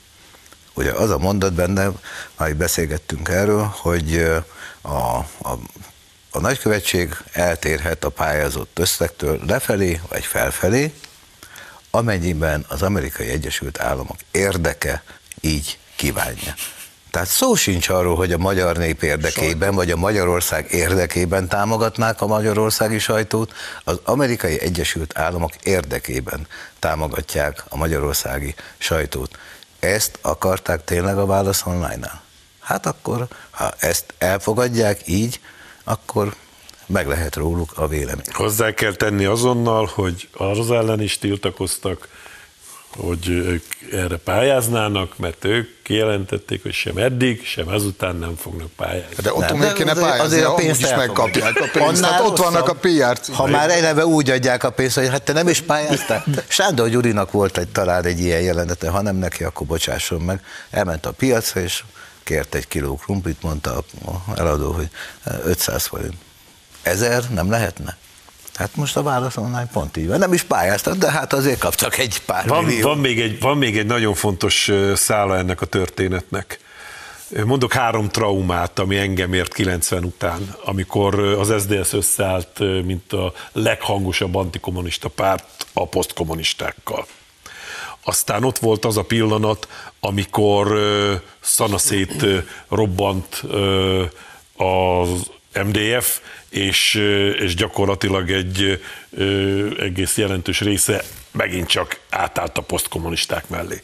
Ugye 0.80 0.92
az 0.92 1.10
a 1.10 1.18
mondat 1.18 1.52
benne, 1.52 1.90
már 2.36 2.56
beszélgettünk 2.56 3.28
erről, 3.28 3.72
hogy 3.76 4.30
a, 4.80 4.88
a, 4.88 5.58
a 6.30 6.40
nagykövetség 6.40 7.16
eltérhet 7.32 8.04
a 8.04 8.08
pályázott 8.08 8.78
összegtől 8.78 9.40
lefelé 9.46 10.00
vagy 10.08 10.24
felfelé, 10.24 10.92
amennyiben 11.90 12.64
az 12.68 12.82
amerikai 12.82 13.28
Egyesült 13.28 13.80
Államok 13.80 14.16
érdeke 14.30 15.02
így 15.40 15.78
kívánja. 15.96 16.54
Tehát 17.10 17.28
szó 17.28 17.54
sincs 17.54 17.88
arról, 17.88 18.16
hogy 18.16 18.32
a 18.32 18.38
magyar 18.38 18.76
nép 18.76 19.02
érdekében, 19.02 19.74
vagy 19.74 19.90
a 19.90 19.96
Magyarország 19.96 20.72
érdekében 20.72 21.48
támogatnák 21.48 22.20
a 22.20 22.26
magyarországi 22.26 22.98
sajtót, 22.98 23.52
az 23.84 24.00
amerikai 24.04 24.60
Egyesült 24.60 25.18
Államok 25.18 25.52
érdekében 25.62 26.46
támogatják 26.78 27.64
a 27.68 27.76
magyarországi 27.76 28.54
sajtót. 28.78 29.38
Ezt 29.80 30.18
akarták 30.22 30.84
tényleg 30.84 31.18
a 31.18 31.26
válasz 31.26 31.66
online-nál? 31.66 32.22
Hát 32.60 32.86
akkor, 32.86 33.26
ha 33.50 33.72
ezt 33.78 34.14
elfogadják 34.18 35.00
így, 35.04 35.40
akkor 35.84 36.34
meg 36.86 37.06
lehet 37.06 37.36
róluk 37.36 37.72
a 37.78 37.88
vélemény. 37.88 38.24
Hozzá 38.32 38.74
kell 38.74 38.94
tenni 38.94 39.24
azonnal, 39.24 39.90
hogy 39.94 40.28
az 40.32 40.70
ellen 40.70 41.00
is 41.00 41.18
tiltakoztak, 41.18 42.08
hogy 42.96 43.28
ők 43.28 43.64
erre 43.92 44.16
pályáznának, 44.16 45.18
mert 45.18 45.44
ők 45.44 45.82
kijelentették, 45.82 46.62
hogy 46.62 46.72
sem 46.72 46.96
eddig, 46.96 47.44
sem 47.44 47.68
ezután 47.68 48.16
nem 48.16 48.36
fognak 48.36 48.70
pályázni. 48.76 49.22
De 49.22 49.32
ott 49.32 49.52
miért 49.52 49.74
kéne 49.74 49.94
pályázni? 49.94 50.24
Azért 50.24 50.44
a 50.44 50.54
pénzt 50.54 50.80
is 50.80 50.94
megkapják 50.94 51.60
a 51.60 51.78
pénzt, 51.78 52.04
hát 52.04 52.20
ott 52.20 52.36
vannak 52.36 52.68
a 52.68 52.74
PR 52.74 53.32
Ha 53.32 53.46
már 53.46 53.70
eleve 53.70 54.06
úgy 54.06 54.30
adják 54.30 54.64
a 54.64 54.70
pénzt, 54.70 54.98
hogy 54.98 55.08
hát 55.08 55.22
te 55.22 55.32
nem 55.32 55.48
is 55.48 55.60
pályáztál. 55.60 56.24
Sándor 56.48 56.88
Gyurinak 56.88 57.30
volt 57.30 57.58
egy, 57.58 57.68
talán 57.68 58.04
egy 58.04 58.20
ilyen 58.20 58.40
jelenete, 58.40 58.88
ha 58.88 59.02
nem 59.02 59.16
neki, 59.16 59.44
akkor 59.44 59.66
bocsásson 59.66 60.20
meg. 60.20 60.44
Elment 60.70 61.06
a 61.06 61.12
piacra, 61.12 61.60
és 61.60 61.82
kért 62.22 62.54
egy 62.54 62.68
kiló 62.68 62.96
krumplit, 62.96 63.42
mondta 63.42 63.84
a 64.06 64.36
eladó, 64.36 64.72
hogy 64.72 64.88
500 65.44 65.86
forint. 65.86 66.14
Ezer 66.82 67.22
nem 67.30 67.50
lehetne? 67.50 67.96
Hát 68.60 68.76
most 68.76 68.96
a 68.96 69.02
válasz 69.02 69.36
online 69.36 69.68
pont 69.72 69.96
így 69.96 70.06
van. 70.06 70.18
Nem 70.18 70.32
is 70.32 70.42
pályáztak, 70.42 70.96
de 70.96 71.10
hát 71.10 71.32
azért 71.32 71.58
kaptak 71.58 71.98
egy 71.98 72.22
pár 72.26 72.46
van, 72.46 72.64
millió. 72.64 72.88
Van 72.88 72.98
még, 72.98 73.20
egy, 73.20 73.40
van 73.40 73.58
még 73.58 73.78
egy 73.78 73.86
nagyon 73.86 74.14
fontos 74.14 74.70
szála 74.94 75.36
ennek 75.36 75.60
a 75.60 75.66
történetnek. 75.66 76.58
Mondok 77.44 77.72
három 77.72 78.08
traumát, 78.08 78.78
ami 78.78 78.96
engem 78.96 79.32
ért 79.32 79.54
90 79.54 80.04
után, 80.04 80.54
amikor 80.64 81.18
az 81.18 81.62
SDS 81.62 81.92
összeállt, 81.92 82.58
mint 82.84 83.12
a 83.12 83.32
leghangosabb 83.52 84.34
antikommunista 84.34 85.08
párt 85.08 85.66
a 85.72 85.86
posztkommunistákkal. 85.86 87.06
Aztán 88.04 88.44
ott 88.44 88.58
volt 88.58 88.84
az 88.84 88.96
a 88.96 89.04
pillanat, 89.04 89.68
amikor 90.00 90.78
szanaszét 91.40 92.24
robbant 92.68 93.42
az 94.56 95.30
MDF, 95.54 96.20
és, 96.48 96.94
és 97.38 97.54
gyakorlatilag 97.54 98.30
egy 98.30 98.82
egész 99.78 100.16
jelentős 100.16 100.60
része 100.60 101.02
megint 101.30 101.68
csak 101.68 102.00
átállt 102.10 102.58
a 102.58 102.62
posztkommunisták 102.62 103.48
mellé. 103.48 103.82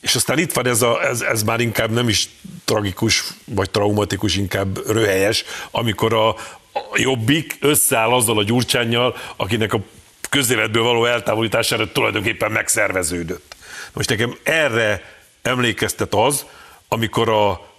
És 0.00 0.14
aztán 0.14 0.38
itt 0.38 0.52
van 0.52 0.66
ez, 0.66 0.82
a, 0.82 1.04
ez, 1.04 1.20
ez 1.20 1.42
már 1.42 1.60
inkább 1.60 1.90
nem 1.90 2.08
is 2.08 2.28
tragikus, 2.64 3.24
vagy 3.44 3.70
traumatikus, 3.70 4.36
inkább 4.36 4.90
röhelyes, 4.90 5.44
amikor 5.70 6.14
a, 6.14 6.28
a 6.72 6.96
jobbik 6.96 7.56
összeáll 7.60 8.12
azzal 8.12 8.38
a 8.38 8.44
gyurcsányjal, 8.44 9.16
akinek 9.36 9.72
a 9.72 9.80
közéletből 10.28 10.82
való 10.82 11.04
eltávolítására 11.04 11.92
tulajdonképpen 11.92 12.52
megszerveződött. 12.52 13.56
Most 13.92 14.08
nekem 14.08 14.36
erre 14.42 15.02
emlékeztet 15.42 16.14
az, 16.14 16.44
amikor 16.88 17.28
a 17.28 17.72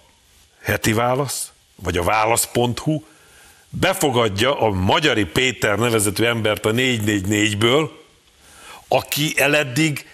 heti 0.62 0.92
válasz, 0.92 1.52
vagy 1.74 1.96
a 1.96 2.02
válasz.hu 2.02 3.02
befogadja 3.80 4.60
a 4.60 4.70
Magyari 4.70 5.24
Péter 5.24 5.78
nevezetű 5.78 6.24
embert 6.24 6.66
a 6.66 6.70
444-ből, 6.70 7.88
aki 8.88 9.32
eleddig 9.36 10.06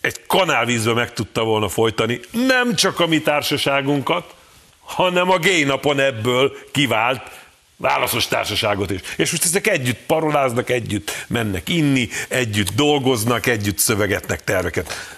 egy 0.00 0.26
kanálvízbe 0.26 0.92
meg 0.92 1.12
tudta 1.12 1.44
volna 1.44 1.68
folytani 1.68 2.20
nem 2.30 2.74
csak 2.74 3.00
a 3.00 3.06
mi 3.06 3.20
társaságunkat, 3.20 4.34
hanem 4.80 5.30
a 5.30 5.38
gay 5.38 5.64
napon 5.64 6.00
ebből 6.00 6.52
kivált 6.72 7.20
válaszos 7.76 8.26
társaságot 8.26 8.90
is. 8.90 9.00
És 9.16 9.30
most 9.30 9.44
ezek 9.44 9.66
együtt 9.66 9.98
paroláznak, 10.06 10.70
együtt 10.70 11.24
mennek 11.28 11.68
inni, 11.68 12.08
együtt 12.28 12.70
dolgoznak, 12.74 13.46
együtt 13.46 13.78
szövegetnek 13.78 14.44
terveket. 14.44 15.16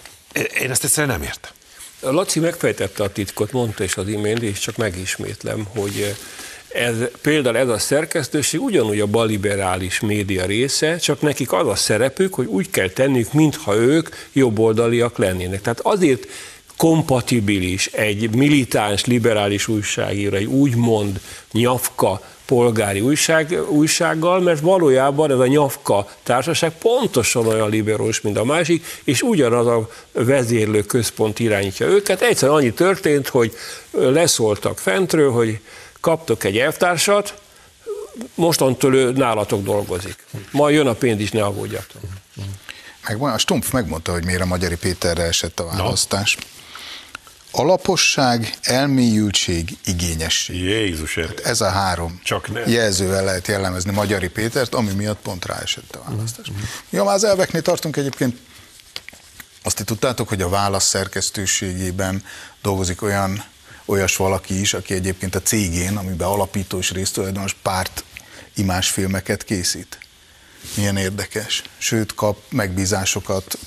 Én 0.61 0.71
ezt 0.71 0.85
egyszerűen 0.85 1.19
nem 1.19 1.23
értem. 1.23 1.51
Laci 2.01 2.41
megfejtette 2.41 3.03
a 3.03 3.13
titkot, 3.13 3.53
mondta 3.53 3.85
is 3.85 3.97
az 3.97 4.09
imént, 4.09 4.43
és 4.43 4.59
csak 4.59 4.77
megismétlem, 4.77 5.65
hogy 5.65 6.15
ez, 6.75 6.95
például 7.21 7.57
ez 7.57 7.69
a 7.69 7.79
szerkesztőség 7.79 8.61
ugyanúgy 8.61 9.01
a 9.01 9.07
baliberális 9.07 10.01
média 10.01 10.47
része, 10.47 10.97
csak 10.97 11.21
nekik 11.21 11.53
az 11.53 11.69
a 11.69 11.75
szerepük, 11.75 12.35
hogy 12.35 12.47
úgy 12.47 12.71
kell 12.71 12.89
tenniük, 12.89 13.33
mintha 13.33 13.75
ők 13.75 14.09
jobboldaliak 14.33 15.19
lennének. 15.19 15.61
Tehát 15.61 15.81
azért 15.81 16.27
kompatibilis 16.77 17.87
egy 17.87 18.35
militáns, 18.35 19.05
liberális 19.05 19.69
újságíró, 19.69 20.37
egy 20.37 20.45
úgymond 20.45 21.21
nyafka 21.53 22.21
polgári 22.47 23.01
újság, 23.01 23.59
újsággal, 23.69 24.41
mert 24.41 24.61
valójában 24.61 25.31
ez 25.31 25.39
a 25.39 25.47
nyafka 25.47 26.09
társaság 26.23 26.73
pontosan 26.79 27.47
olyan 27.47 27.71
liberális, 27.71 28.21
mint 28.21 28.39
a 28.39 28.45
másik, 28.45 28.85
és 29.05 29.23
ugyanaz 29.23 29.67
a 29.67 29.91
vezérlő 30.13 30.83
központ 30.83 31.39
irányítja 31.39 31.87
őket. 31.87 32.23
Egyszerűen 32.23 32.59
annyi 32.59 32.73
történt, 32.73 33.29
hogy 33.29 33.53
leszóltak 33.91 34.79
fentről, 34.79 35.31
hogy 35.31 35.61
kaptok 36.05 36.45
egy 36.45 36.59
elvtársat, 36.59 37.35
mostantól 38.35 38.95
ő 38.95 39.13
nálatok 39.13 39.63
dolgozik. 39.63 40.27
Majd 40.51 40.75
jön 40.75 40.87
a 40.87 40.93
pénz 40.93 41.21
is, 41.21 41.31
ne 41.31 41.45
aggódjatok. 41.45 42.03
Meg 43.09 43.23
a 43.23 43.39
Stumpf 43.39 43.71
megmondta, 43.71 44.13
hogy 44.13 44.25
miért 44.25 44.41
a 44.41 44.45
Magyari 44.45 44.77
Péterre 44.77 45.23
esett 45.23 45.61
a 45.61 45.65
választás. 45.65 46.37
No. 46.37 46.43
Alaposság, 47.63 48.55
elmélyültség, 48.63 49.77
igényesség. 49.85 50.57
Jézus 50.57 51.15
hát 51.15 51.41
ez 51.41 51.61
a 51.61 51.69
három 51.69 52.21
Csak 52.25 52.53
ne. 52.53 52.61
jelzővel 52.61 53.25
lehet 53.25 53.47
jellemezni 53.47 53.93
Magyari 53.93 54.29
Pétert, 54.29 54.75
ami 54.75 54.93
miatt 54.93 55.21
pont 55.23 55.47
ráesett 55.47 55.95
a 55.95 56.03
választás. 56.09 56.51
Mm-hmm. 56.51 56.63
Ja, 56.91 57.05
már 57.05 57.15
az 57.15 57.25
elveknél 57.25 57.63
tartunk 57.63 57.97
egyébként, 57.97 58.39
azt 59.63 59.77
ti 59.77 59.85
tudtátok, 59.85 60.29
hogy 60.29 60.43
a 60.43 60.49
válasz 60.49 60.87
szerkesztőségében 60.87 62.25
dolgozik 62.63 63.03
olyan 63.03 63.45
olyas 63.85 64.17
valaki 64.17 64.61
is, 64.61 64.75
aki 64.75 64.95
egyébként 64.95 65.35
a 65.35 65.43
cégén, 65.43 65.97
amiben 65.97 66.29
alapító 66.29 66.79
és 66.79 66.91
résztulajdonos 66.91 67.55
párt 67.63 68.05
imásfilmeket 68.55 69.45
készít. 69.45 69.99
Milyen 70.77 70.97
érdekes. 70.97 71.63
Sőt, 71.79 72.15
kap 72.15 72.39
megbízásokat 72.49 73.59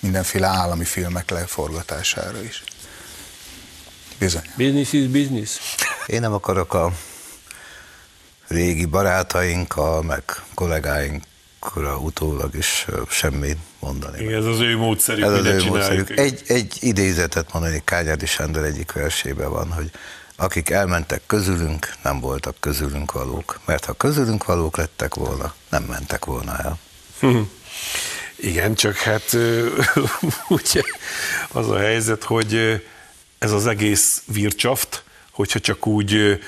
mindenféle 0.00 0.46
állami 0.46 0.84
filmek 0.84 1.30
leforgatására 1.30 2.42
is. 2.42 2.62
Bizony. 4.18 4.50
Business 4.56 4.92
is 4.92 5.06
business. 5.06 5.58
Én 6.06 6.20
nem 6.20 6.32
akarok 6.32 6.74
a 6.74 6.92
régi 8.48 8.84
barátainkkal, 8.84 10.02
meg 10.02 10.22
kollégáinkra 11.64 11.98
utólag 11.98 12.54
is 12.54 12.86
semmit 13.08 13.58
mondani. 13.78 14.22
Igen, 14.22 14.38
ez 14.38 14.44
az 14.44 14.60
ő 14.60 14.76
módszerük, 14.76 15.24
ez 15.24 15.32
az 15.32 15.44
ő 15.46 15.64
módszerük. 15.64 16.18
Egy, 16.18 16.42
egy 16.46 16.76
idézetet 16.80 17.52
mondani, 17.52 17.82
Kányádi 17.84 18.26
Sándor 18.26 18.64
egyik 18.64 18.92
versében 18.92 19.50
van, 19.50 19.72
hogy 19.72 19.90
akik 20.36 20.70
elmentek 20.70 21.22
közülünk, 21.26 21.92
nem 22.02 22.20
voltak 22.20 22.56
közülünk 22.60 23.12
valók, 23.12 23.60
mert 23.64 23.84
ha 23.84 23.92
közülünk 23.92 24.44
valók 24.44 24.76
lettek 24.76 25.14
volna, 25.14 25.54
nem 25.70 25.82
mentek 25.82 26.24
volna 26.24 26.56
el. 26.58 26.78
Igen, 28.36 28.74
csak 28.74 28.96
hát 28.96 29.36
ugye 30.48 30.82
az 31.48 31.70
a 31.70 31.78
helyzet, 31.78 32.24
hogy 32.24 32.82
ez 33.38 33.52
az 33.52 33.66
egész 33.66 34.22
vircsaft, 34.26 35.04
hogyha 35.30 35.60
csak 35.60 35.86
úgy 35.86 36.40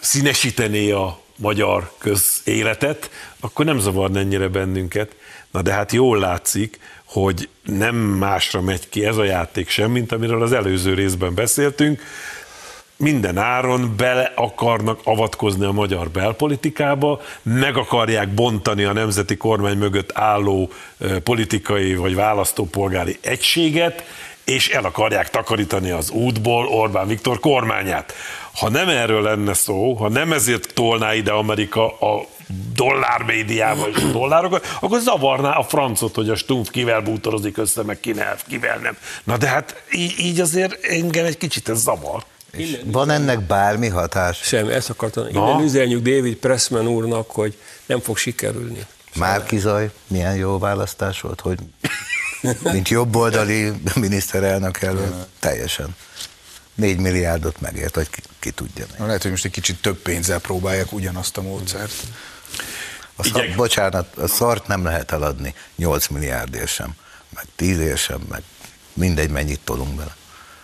színesítené 0.00 0.90
a 0.90 1.22
magyar 1.36 1.92
közéletet, 1.98 3.10
akkor 3.44 3.64
nem 3.64 3.78
zavarna 3.78 4.18
ennyire 4.18 4.48
bennünket. 4.48 5.16
Na 5.50 5.62
de 5.62 5.72
hát 5.72 5.92
jól 5.92 6.18
látszik, 6.18 6.78
hogy 7.04 7.48
nem 7.62 7.94
másra 7.96 8.60
megy 8.60 8.88
ki 8.88 9.04
ez 9.06 9.16
a 9.16 9.24
játék 9.24 9.68
sem, 9.68 9.90
mint 9.90 10.12
amiről 10.12 10.42
az 10.42 10.52
előző 10.52 10.94
részben 10.94 11.34
beszéltünk. 11.34 12.02
Minden 12.96 13.38
áron 13.38 13.94
bele 13.96 14.32
akarnak 14.34 15.00
avatkozni 15.04 15.64
a 15.64 15.72
magyar 15.72 16.08
belpolitikába, 16.08 17.20
meg 17.42 17.76
akarják 17.76 18.28
bontani 18.28 18.84
a 18.84 18.92
nemzeti 18.92 19.36
kormány 19.36 19.78
mögött 19.78 20.10
álló 20.14 20.70
politikai 21.22 21.94
vagy 21.94 22.14
választópolgári 22.14 23.18
egységet, 23.20 24.04
és 24.44 24.68
el 24.68 24.84
akarják 24.84 25.30
takarítani 25.30 25.90
az 25.90 26.10
útból 26.10 26.66
Orbán 26.66 27.06
Viktor 27.06 27.40
kormányát. 27.40 28.12
Ha 28.54 28.68
nem 28.68 28.88
erről 28.88 29.22
lenne 29.22 29.54
szó, 29.54 29.92
ha 29.92 30.08
nem 30.08 30.32
ezért 30.32 30.74
tolná 30.74 31.14
ide 31.14 31.30
Amerika 31.30 31.98
a 31.98 32.26
dollármédiával 32.74 33.90
és 33.90 34.02
a 34.02 34.10
dollárokat, 34.10 34.66
akkor 34.80 35.00
zavarná 35.00 35.50
a 35.50 35.62
francot, 35.62 36.14
hogy 36.14 36.28
a 36.28 36.36
Stumpf 36.36 36.70
kivel 36.70 37.00
bútorozik 37.00 37.58
össze, 37.58 37.82
meg 37.82 38.00
kivel, 38.00 38.36
kivel 38.48 38.78
nem. 38.78 38.96
Na 39.24 39.36
de 39.36 39.48
hát 39.48 39.82
így, 39.92 40.14
így 40.18 40.40
azért 40.40 40.84
engem 40.84 41.24
egy 41.24 41.36
kicsit 41.36 41.68
ez 41.68 41.80
zavar. 41.80 42.24
És 42.50 42.80
van 42.84 43.10
ennek 43.10 43.40
bármi 43.40 43.88
hatás? 43.88 44.40
Sem, 44.42 44.68
ezt 44.68 44.90
akartam. 44.90 45.26
Innen 45.28 45.60
üzenjük 45.60 46.02
David 46.02 46.36
Pressman 46.36 46.86
úrnak, 46.86 47.30
hogy 47.30 47.58
nem 47.86 48.00
fog 48.00 48.16
sikerülni. 48.16 48.86
Márki 49.14 49.58
Zaj, 49.58 49.90
milyen 50.06 50.34
jó 50.34 50.58
választás 50.58 51.20
volt, 51.20 51.40
hogy 51.40 51.58
mint 52.62 52.88
jobboldali 52.88 53.72
miniszterelnök 53.94 54.82
előtt, 54.82 55.28
teljesen. 55.38 55.96
4 56.74 56.98
milliárdot 56.98 57.60
megért, 57.60 57.94
vagy 57.94 58.10
ki, 58.10 58.20
ki 58.38 58.50
tudja 58.50 58.86
meg. 58.90 59.06
Lehet, 59.06 59.22
hogy 59.22 59.30
most 59.30 59.44
egy 59.44 59.50
kicsit 59.50 59.80
több 59.80 59.96
pénzzel 59.96 60.38
próbálják 60.38 60.92
ugyanazt 60.92 61.36
a 61.36 61.42
módszert. 61.42 61.94
A 63.16 63.24
szart, 63.24 63.54
bocsánat, 63.54 64.16
a 64.16 64.26
szart 64.26 64.66
nem 64.66 64.84
lehet 64.84 65.12
eladni 65.12 65.54
8 65.76 66.08
milliárdért 66.08 66.68
sem, 66.68 66.94
meg 67.34 67.44
10 67.56 67.78
ér 67.78 67.98
sem, 67.98 68.20
meg 68.28 68.42
mindegy, 68.92 69.30
mennyit 69.30 69.60
tolunk 69.64 69.94
bele. 69.94 70.16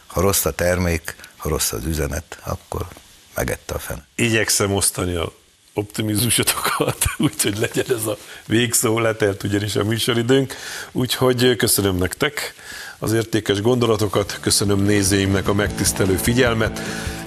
Ha 0.07 0.21
rossz 0.21 0.45
a 0.45 0.51
termék, 0.51 1.17
ha 1.37 1.49
rossz 1.49 1.73
az 1.73 1.85
üzenet, 1.85 2.39
akkor 2.45 2.87
megette 3.35 3.75
a 3.75 3.79
fene. 3.79 4.07
Igyekszem 4.15 4.75
osztani 4.75 5.15
a 5.15 5.33
optimizmusotokat, 5.75 7.05
úgyhogy 7.19 7.59
legyen 7.59 7.85
ez 7.89 8.07
a 8.07 8.17
végszó, 8.47 8.99
letelt 8.99 9.43
ugyanis 9.43 9.77
a 9.77 9.85
műsoridőnk, 9.85 10.55
úgyhogy 10.93 11.57
köszönöm 11.57 11.97
nektek 11.97 12.55
az 13.01 13.13
értékes 13.13 13.61
gondolatokat, 13.61 14.39
köszönöm 14.41 14.83
nézőimnek 14.83 15.49
a 15.49 15.55
megtisztelő 15.55 16.15
figyelmet, 16.15 16.81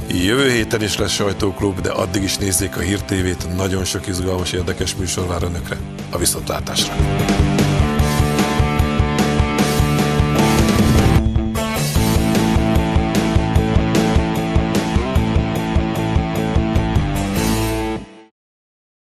Jövő 0.08 0.50
héten 0.50 0.82
is 0.82 0.98
lesz 0.98 1.12
sajtóklub, 1.12 1.82
de 1.82 1.92
addig 1.92 2.24
is 2.24 2.38
nézzék 2.38 2.78
a 2.78 2.80
Hír 2.80 3.02
TV-t, 3.02 3.56
nagyon 3.56 3.84
sok 3.84 4.08
izgalmas, 4.08 4.52
érdekes 4.52 4.96
műsor 4.96 5.28
vár 5.28 5.44
önökre. 5.44 5.78
A 6.12 6.18
viszontlátásra! 6.18 6.94